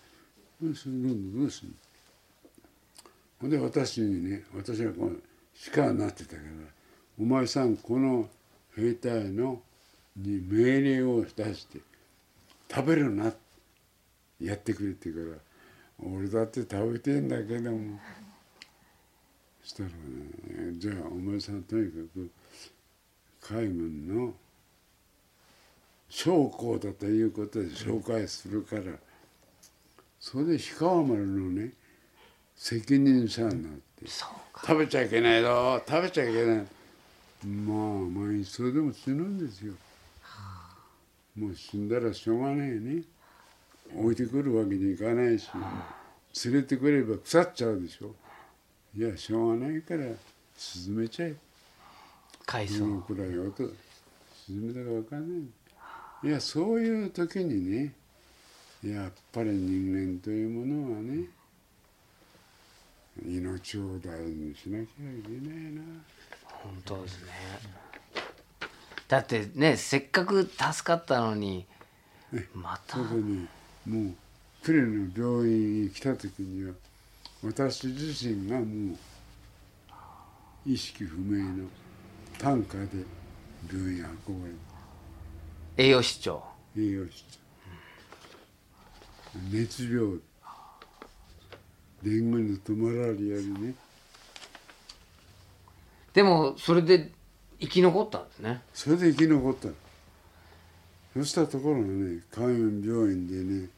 [3.40, 5.16] ほんで私にね私がこの
[5.74, 6.42] 鹿になってたから
[7.20, 8.30] 「お前さんこの
[8.76, 9.62] 兵隊の
[10.16, 11.80] に命令を出して
[12.70, 13.34] 食べるな
[14.40, 15.42] やってくれって言うから
[16.12, 18.00] 俺だって食べてんだけども。
[19.64, 19.94] したらね
[20.78, 22.32] じゃあお前さんとにかく
[23.42, 24.34] 海軍の
[26.10, 28.84] 将校だということで紹介するから
[30.22, 31.72] それで氷川丸のね
[32.56, 36.58] 責任者になって食べちゃいけないぞ食べちゃいけない。
[37.44, 39.74] まあ毎日それでも死ぬんですよ。
[41.36, 43.02] もう死んだらしょうがないね。
[43.98, 45.50] 置いてくるわけにいかないし
[46.46, 48.14] 連れてくれば腐っちゃうでしょ。
[48.96, 50.06] いやしょうがないから
[50.56, 51.36] 沈めちゃえ。
[52.46, 53.64] 海どの藻くらい音
[54.46, 55.46] 沈めたか分かんな
[56.26, 56.30] い。
[56.30, 57.96] いやそういう時にね
[58.84, 61.26] やっぱり人間というものはね
[63.24, 64.88] 命を大事にしなきゃい
[65.24, 65.82] けないな。
[66.46, 67.32] 本当ですね。
[69.08, 71.66] だってねせっかく助かったのに
[72.54, 72.98] また。
[72.98, 73.48] そこに
[73.86, 74.16] もう
[74.66, 76.74] 呉の病院に来た時には
[77.44, 78.98] 私自身がもう
[80.66, 81.68] 意識不明の
[82.38, 83.04] 担架で
[83.72, 84.54] 病院に運ばれ
[85.84, 86.44] 栄養失調。
[86.76, 87.41] て栄養失調
[89.52, 90.20] 熱病
[92.04, 93.76] デング熱とマラリアでね。
[96.14, 97.12] でもそれで
[97.60, 98.62] 生き残ったんですね。
[98.74, 99.74] それで生き残ったの。
[101.14, 103.70] そしたところがね海運病院でね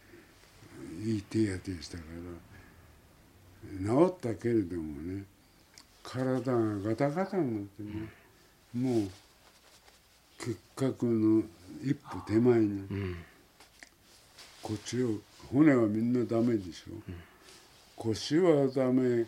[1.04, 2.04] いい手当てしたか
[3.82, 5.24] ら治ったけれどもね
[6.04, 8.08] 体がガタガタになってね
[8.74, 9.10] もう
[10.38, 11.44] 結核の
[11.84, 13.16] 一歩手前に、うん。
[14.62, 15.10] こっちを
[15.54, 16.96] 骨はみんなダメでしょ。
[16.96, 17.02] う、
[17.96, 19.26] 腰はダメ。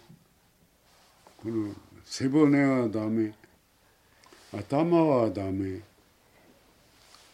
[1.37, 1.71] この
[2.03, 3.31] 背骨はダメ。
[4.51, 5.81] 頭はダメ。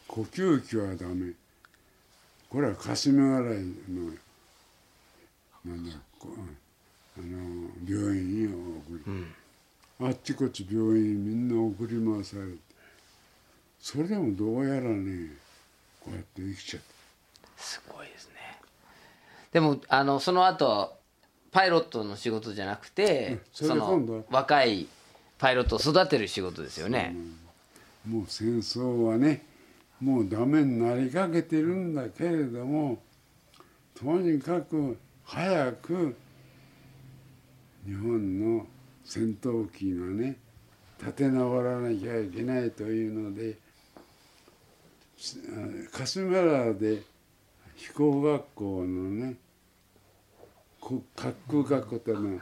[0.08, 1.32] 呼吸器はダメ。
[2.50, 4.12] これは霞ヶ浦の
[5.64, 5.96] なんだ
[7.18, 12.58] あの病院に送り、あっちこっち病院にみんな送り回されて。
[13.80, 15.30] それでもどうやらね
[16.02, 17.64] こうやって生きちゃった。
[17.64, 18.01] すごい。
[19.52, 20.98] でもあのその後
[21.52, 24.88] パイロットの仕事じゃなくて、うんそその若い
[25.38, 27.16] パイロットを育てる仕事ですよね、
[28.08, 29.44] もう戦争はね
[30.00, 33.00] もうダメになりかけてるんだけれども
[34.00, 36.16] とにかく早く
[37.86, 38.68] 日本の
[39.04, 40.38] 戦闘機がね
[41.00, 43.58] 立て直らなきゃいけないというので
[45.92, 47.02] 霞ヶ浦で
[47.82, 49.36] 飛行学校のね
[50.80, 52.42] こ滑空学校ってのは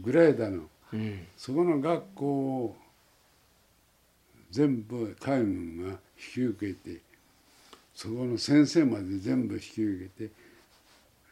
[0.00, 0.62] グライダーの
[0.92, 1.26] うん。
[1.36, 2.76] そこの学校を
[4.50, 5.98] 全部海軍が引
[6.34, 7.00] き受けて
[7.94, 10.32] そこの先生まで全部引き受けて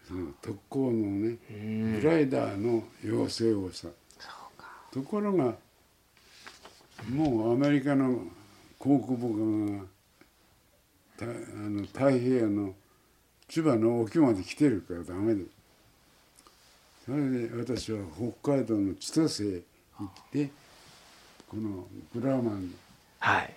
[0.08, 2.00] その特攻のねうん。
[2.00, 3.88] グライダーの要請をさ
[4.18, 4.66] そうか。
[4.92, 5.54] ところが
[7.08, 8.20] もうアメリカの
[8.80, 9.84] 航空母艦が
[11.16, 11.28] たあ
[11.70, 12.74] の太平洋の
[13.48, 15.44] 千葉の沖まで来てるからダメで
[17.04, 18.00] それで私は
[18.42, 19.62] 北海道の千歳へ
[19.98, 20.50] 行って
[21.48, 22.74] このグラマン
[23.20, 23.54] はい。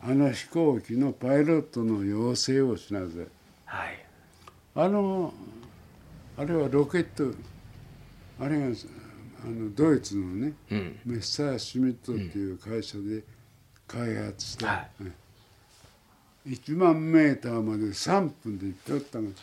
[0.00, 3.08] あの飛行機のパイロットの養成をしなさい。
[3.66, 4.04] はい。
[4.74, 5.32] あの
[6.36, 7.32] あれはロケット
[8.40, 10.98] あれがあのドイツのねうん。
[11.04, 13.22] メッサーシュミットっていう会社で
[13.86, 15.14] 開発した、はうん
[16.46, 19.42] 1万メーターまで3分で行っておったんです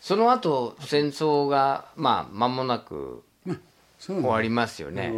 [0.00, 3.22] その後戦争がまあ間もなく
[3.98, 5.12] 終わりますよね。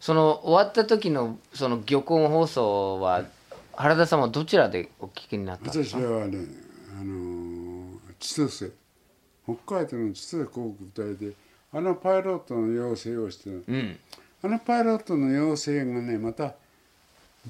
[0.00, 3.24] その終わった時のその漁港放送は
[3.72, 6.38] 原田さんはどちらでお聞きになったんです私かはね
[7.00, 7.60] あのー
[8.18, 8.72] 千歳。
[9.44, 11.32] 北海道の千歳航空隊で
[11.72, 13.44] あのパイロットの養成をして。
[13.44, 13.98] たうん。
[14.42, 16.54] あのパイロットの養成がねまた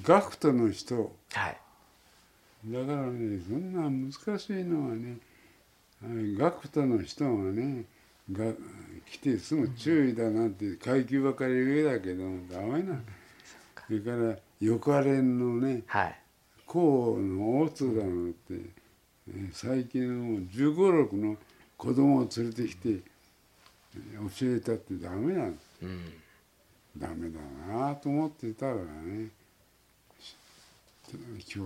[0.02, 1.12] 学徒の人。
[1.32, 1.60] はい。
[2.66, 5.16] だからねそんな難しいのはね
[6.02, 7.84] はい学徒の人がね
[8.30, 8.52] が
[9.10, 13.00] 来てすぐ注意だなんて階級ばかり上だけどダメな
[13.86, 16.20] それからよかれんのねはい。
[16.66, 21.36] こうの大津だなんて、えー最近もう1 5 6の
[21.78, 25.54] 子供を連れてきてえー教えたってダメなの。
[25.82, 26.12] うん。
[26.98, 27.40] ダメだ
[27.74, 29.28] なと思ってたらね
[31.12, 31.64] 今日は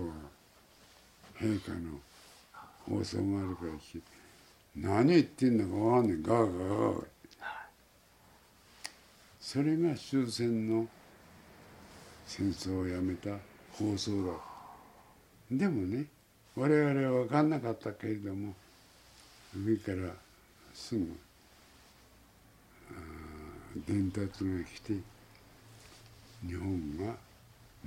[1.39, 1.99] 陛下の
[2.89, 4.07] 放送があるから聞いて
[4.75, 7.03] 何言ってんのかわかんないガーガーガーガー
[9.39, 10.87] それが終戦の
[12.25, 13.29] 戦争をやめた
[13.73, 14.33] 放送だ。
[15.51, 16.07] でもね
[16.55, 18.55] 我々は分かんなかったけれども
[19.55, 20.11] 上から
[20.73, 21.07] すぐ
[23.85, 24.93] 伝達が来て
[26.47, 27.13] 日本が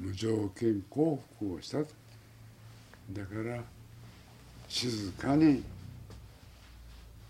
[0.00, 1.86] 無条件降伏をしたと。
[3.12, 3.62] だから
[4.68, 5.62] 静かに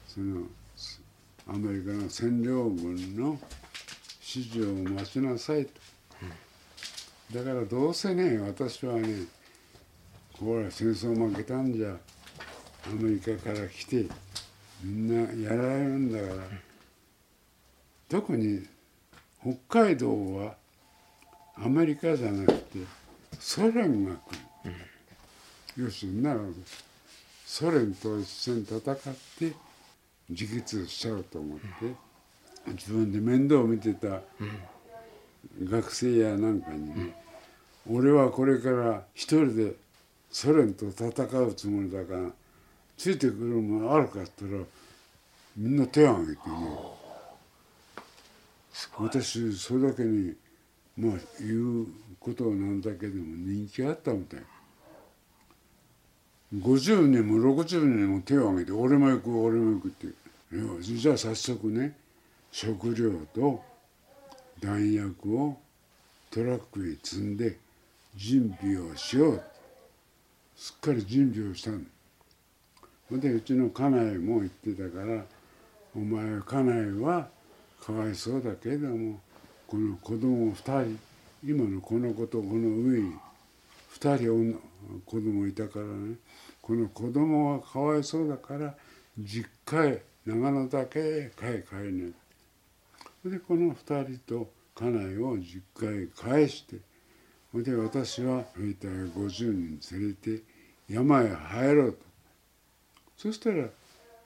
[0.07, 0.43] その
[1.47, 3.39] アメリカの占領軍の
[4.21, 5.71] 指示を待ちなさいと、
[7.33, 9.25] だからどうせね私はね
[10.39, 11.97] これは戦争負けたんじゃ
[12.87, 14.07] アメリカから来て
[14.83, 16.35] みんなやられるんだから、
[18.09, 18.66] 特に
[19.41, 20.58] 北海道は
[21.65, 22.79] アメリカじゃなくて
[23.39, 24.17] ソ連が来
[25.77, 26.41] る、よしなら
[27.45, 28.83] ソ連と一緒に戦っ
[29.39, 29.53] て
[30.29, 31.65] 自決しちゃうと思って、
[32.73, 34.21] 自分で面倒を見てた
[35.63, 37.15] 学生やなんかにね、
[37.91, 39.75] 俺はこれから一人で
[40.31, 42.31] ソ連と戦うつもりだから
[42.97, 44.65] ついてくるものあるかって言ったら
[45.57, 46.57] みんな手を挙げてね
[48.99, 50.35] 私それだけに
[50.99, 51.87] まあ言う
[52.19, 54.41] ことなんだけども人気あったみたい。
[56.55, 60.11] 50人も60人も手を挙げて俺も行く俺も行くってい
[60.53, 61.95] やじゃあ早速ね
[62.51, 63.63] 食料と
[64.59, 65.59] 弾薬を
[66.31, 67.59] トラックに積んで
[68.17, 69.43] 準備をしよう
[70.57, 71.81] すっかり準備をしたの。
[73.09, 75.25] ほんでうちの家内も言ってたから
[75.95, 77.29] 「お前家内は
[77.81, 79.21] かわいそうだけども
[79.69, 80.99] この子供2人
[81.45, 83.12] 今のこの子とこの上に
[84.01, 84.59] 2人女
[85.05, 86.16] 子供いたからね。
[86.62, 88.75] この子供はかわいそうだから
[89.19, 92.12] 実家へ長野だけへ帰帰ね。
[93.27, 96.77] でこの2人と家内を実家へ返して
[97.53, 100.43] それで私は兵隊50人連れて
[100.89, 101.99] 山へ入ろうと。
[103.19, 103.69] そしたら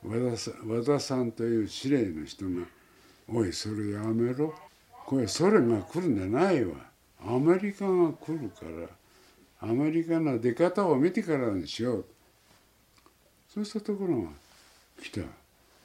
[0.07, 2.65] 和田さ和田さんという司令の人が
[3.27, 4.55] 「おいそれやめろ。
[5.13, 6.73] これソ連が来るんじゃないわ。
[7.21, 8.65] アメリカが来るか
[9.61, 12.05] らアメリカの出方を見てからにしよう」
[13.53, 14.29] そうしたところが
[15.03, 15.21] 来た。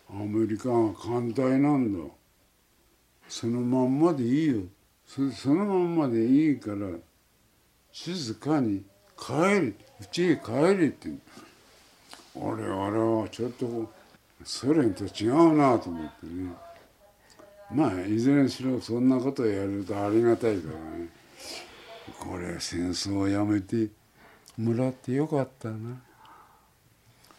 [0.10, 2.10] アメリカが艦隊なんだ。
[3.28, 4.62] そのまんまでいいよ。
[5.06, 6.88] そそのまんまでいいから
[7.92, 8.82] 静かに
[9.20, 9.76] 帰れう
[10.10, 11.10] ちへ帰れって
[12.34, 13.92] 俺あれはちょっと
[14.46, 16.67] ソ連と違うなと思ってね。
[17.72, 21.10] まあいずれにしろそんなことをやるとありがたいからね。
[22.20, 23.90] これ戦争をやめて
[24.58, 26.02] もらってよかったな。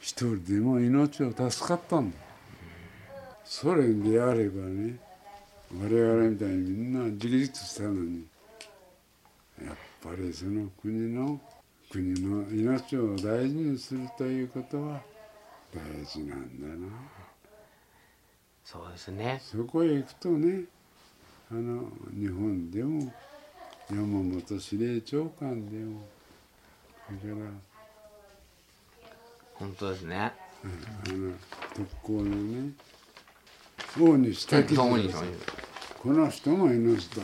[0.00, 2.16] 一人でも命を助かったんだ。
[3.44, 4.98] ソ連であればね
[5.74, 8.26] 我々みたいにみんな自立したのに
[9.64, 11.40] やっぱりその国の
[11.90, 15.00] 国の命を大事にするということは
[15.74, 16.92] 大事なんだな。
[18.70, 19.40] そうですね。
[19.42, 20.64] そこへ行くとね
[21.50, 23.10] あの日本でも
[23.88, 26.02] 山本司令長官でも
[27.06, 27.46] それから
[29.54, 30.16] 本当ですね。
[30.18, 30.34] あ
[31.12, 31.32] の
[31.74, 32.72] 特攻のね
[33.98, 35.28] 大西滝そう次郎さん。
[36.02, 37.22] この人も命だ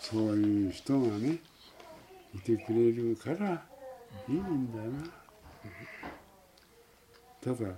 [0.00, 1.38] そういう人がね
[2.32, 3.64] いてくれるから
[4.28, 5.10] いいんだな。
[7.56, 7.70] ただ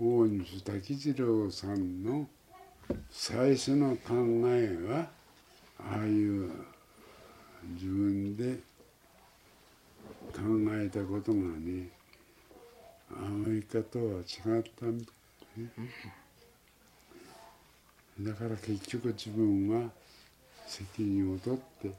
[0.00, 2.28] 大西滝次郎さんの
[3.10, 4.14] 最初の考
[4.46, 5.08] えは
[5.80, 6.50] ああいう
[7.74, 8.58] 自分で
[10.32, 10.40] 考
[10.72, 11.88] えたことがね
[13.10, 15.12] アメリカとは違ったみた
[15.56, 15.70] いね。
[18.20, 19.90] だから結局自分は
[20.66, 21.90] 責任を取って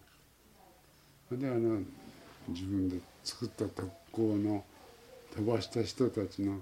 [1.28, 1.82] それであの
[2.48, 4.64] 自分で作った特攻の
[5.36, 6.62] 飛ばした人たちの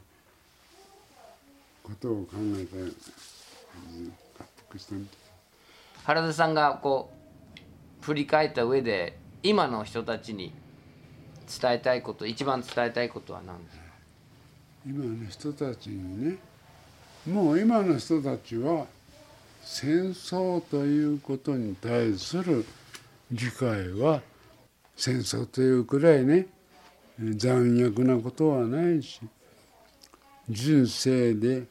[1.88, 2.92] ことを考えて納
[4.70, 4.96] 得した
[6.04, 7.10] 原田さんがこ
[8.02, 10.54] う振り返った上で今の人たちに
[11.62, 13.84] 伝えたいこと一番伝えたいことは何ですか？
[14.86, 16.38] 今の人たちにね
[17.26, 18.86] もう今の人たちは
[19.64, 22.66] 戦争ということに対する
[23.32, 24.22] 理解は
[24.96, 26.48] 戦争というくらいね
[27.20, 29.22] 残虐なことはないし
[30.50, 31.64] 人生で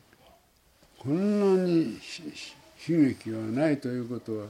[0.98, 1.98] こんなに
[2.88, 4.46] 悲劇はないということは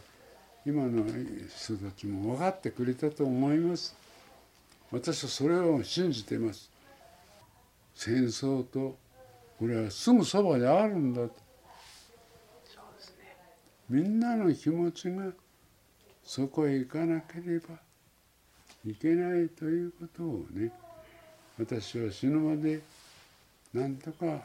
[0.65, 3.95] 今の人たちも分かってくれたと思います。
[4.91, 6.71] 私はそれを信じています。
[7.95, 8.97] 戦争と
[9.59, 11.35] これはすぐそばにあるんだと。
[13.89, 15.31] みんなの気持ちが
[16.25, 17.77] そこへ行かなければ
[18.85, 20.73] いけないということをね
[21.57, 22.81] 私は死ぬまで
[23.73, 24.43] なんとか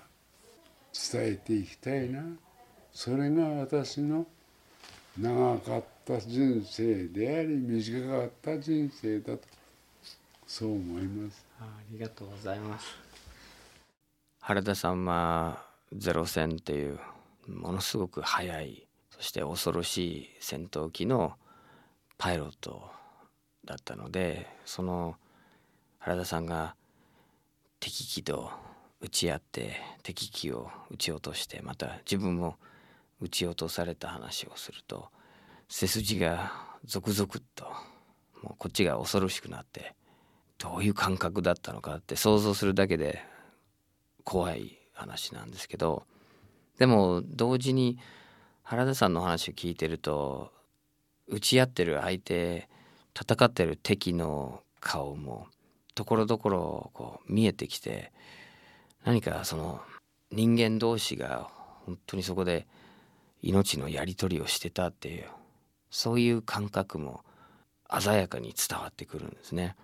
[0.94, 2.24] 伝えていきたいな。
[2.92, 4.26] それが私の
[5.18, 9.42] 長かった人生であり短かった人生だと。
[10.48, 11.46] そう思います。
[11.60, 12.88] ありがとうございます。
[14.42, 15.64] 原田さんは
[15.94, 17.00] ゼロ戦っていう
[17.48, 21.34] ものすごく速いそして恐ろしい戦闘機の
[22.18, 22.90] パイロット
[23.66, 25.16] だったのでその
[26.00, 26.76] 原田さんが
[27.80, 28.50] 敵機と
[29.02, 32.56] 撃ち合って敵機を撃ち落としてまた自分も
[33.20, 35.10] 撃ち落とされた話をすると
[35.68, 36.52] 背筋が
[36.86, 37.66] ゾクゾクっと
[38.42, 39.96] もうこっちが恐ろしくなって
[40.58, 43.24] どういう感覚だったのかって想像するだけで
[44.24, 46.04] 怖い話なんですけど
[46.78, 47.98] でも同時に
[48.64, 50.52] 原田さんの話を聞いてると
[51.28, 52.70] 打ち合ってる相手
[53.20, 55.48] 戦ってる敵の顔も
[55.96, 58.12] ところどころこう見えてきて
[59.04, 59.82] 何かその
[60.32, 61.50] 人間同士が
[61.86, 62.68] 本当にそこで
[63.42, 65.26] 命のやり取りをしてたっていう
[65.90, 67.24] そういう感覚も
[68.00, 69.76] 鮮やかに伝わってくるんですね。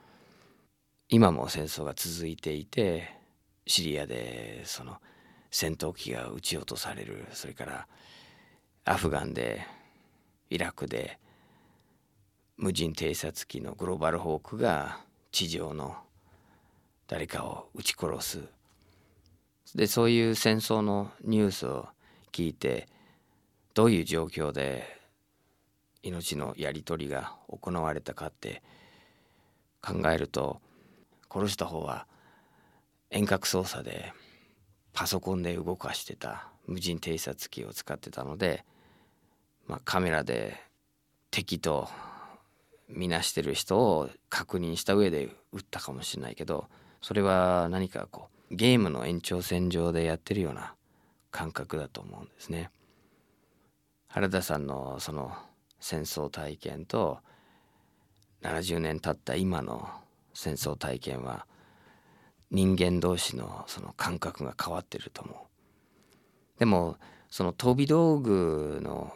[1.09, 3.13] 今も戦争が続いていて
[3.65, 4.97] シリアでその
[5.51, 7.87] 戦闘機が撃ち落とされるそれから
[8.85, 9.65] アフガンで
[10.49, 11.19] イラクで
[12.57, 14.99] 無人偵察機のグローバルホークが
[15.31, 15.95] 地上の
[17.07, 18.56] 誰かを撃ち殺す
[19.75, 21.87] でそういう戦争のニュースを
[22.31, 22.87] 聞いて
[23.73, 24.97] どういう状況で
[26.03, 28.61] 命のやり取りが行われたかって
[29.81, 30.61] 考えると
[31.31, 32.07] 殺した方は
[33.09, 34.13] 遠隔操作で
[34.93, 38.65] パソコンで動かしてた無人偵察機を使ってたので、
[39.67, 40.61] まあ、カメラで
[41.31, 41.87] 敵と
[42.89, 46.67] 見なしてる人を確認した上で撃ったかもしれないけど
[47.01, 50.73] それは何かこうゲームの延長線上でやってるような
[51.31, 52.71] 感覚だと思うんですね。
[54.07, 55.33] 原田さんのその
[55.79, 57.19] 戦争体験と
[58.41, 59.87] 70年経った今の
[60.33, 61.45] 戦争体験は
[62.49, 65.35] 人間同士のその感覚が変わってると思う。
[66.59, 66.97] でも
[67.29, 69.13] その飛び道具の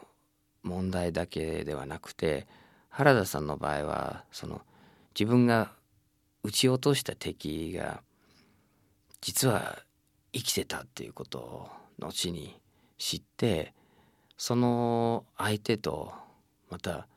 [0.63, 2.47] 問題だけではなくて
[2.89, 4.61] 原田さんの場合はその
[5.17, 5.71] 自分が
[6.43, 8.01] 撃ち落とした敵が
[9.21, 9.79] 実は
[10.33, 11.69] 生きてたっていうことを
[11.99, 12.59] 後に
[12.97, 13.73] 知って
[14.37, 16.13] その相手と
[16.69, 17.07] また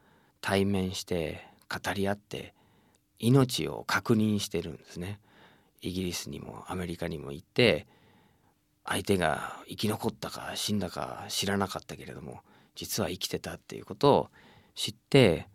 [0.40, 2.54] 対面して語り合って
[3.18, 5.20] 命を確認してるんですね。
[5.80, 7.86] イギリスにもアメリカにも行って
[8.84, 12.40] 相手が生き残ったか死んだか知らなかったけれども
[12.74, 14.28] 実は生きてたっていうことを
[14.74, 15.48] 知って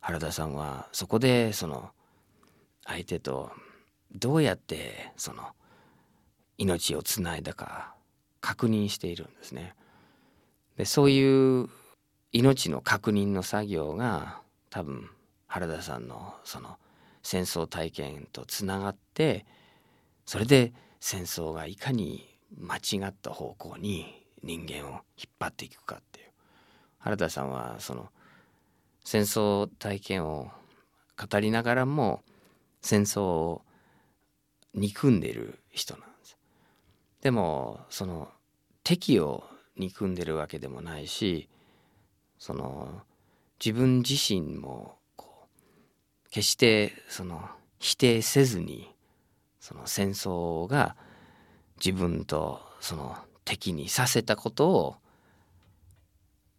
[0.00, 1.90] 原田さんはそこでその
[2.84, 3.50] 相手と
[4.14, 5.48] どうやってその
[6.60, 7.94] 命をつないだか
[8.42, 9.74] 確認しているんですね。
[10.76, 11.68] でそういう
[12.32, 15.08] 命の確認の作業が多分
[15.46, 16.76] 原田さんのその
[17.22, 19.46] 戦争体験とつながって
[20.26, 22.28] それで戦争がいかに
[22.58, 26.26] 間違った方向に人間を引っ張っていくかっていう
[26.98, 28.10] 原田さんはその
[29.02, 30.50] 戦争体験を
[31.16, 32.22] 語りながらも
[32.82, 33.62] 戦争を
[34.74, 36.09] 憎んでる人なん
[37.20, 38.28] でもその
[38.82, 39.44] 敵を
[39.76, 41.48] 憎んでるわけでもないし
[42.38, 43.02] その
[43.64, 44.96] 自分自身も
[46.30, 47.42] 決してその
[47.78, 48.94] 否定せずに
[49.58, 50.96] その戦争が
[51.76, 54.96] 自分とその敵にさせたことを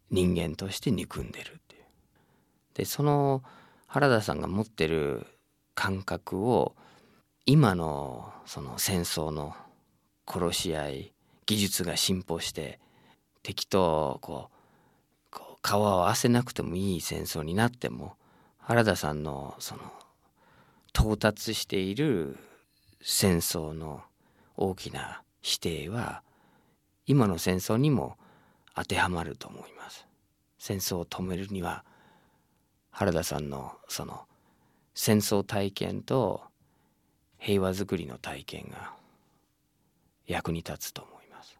[0.10, 1.84] 人間として憎んでるっていう。
[2.76, 3.44] でその
[3.88, 5.26] 原田さんが持ってる
[5.74, 6.76] 感覚を
[7.46, 9.56] 今のその戦争の
[10.32, 11.14] 殺し合い
[11.46, 12.80] 技術が進歩して
[13.44, 18.16] 敵とこうこう顔を合わせなくてもいい戦争になっても
[18.60, 19.82] 原田さんのその
[20.94, 22.38] 到達している
[23.02, 24.02] 戦争の
[24.56, 26.22] 大きな否定は
[27.06, 28.16] 今の戦争にも
[28.76, 30.08] 当てはまると思います。
[30.58, 31.84] 戦争を止めるには
[32.92, 34.26] 原田さんのその
[34.94, 36.44] 戦争体験と
[37.40, 38.94] 平和づくりの体験が
[40.32, 41.60] 役に立つと思います。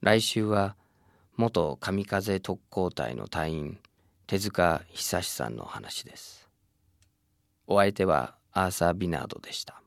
[0.00, 0.76] 来週は
[1.36, 3.78] 元神風特攻隊の隊員
[4.26, 6.48] 手塚久志さんの話です。
[7.66, 9.82] お相手はアーサー・ビナードでした。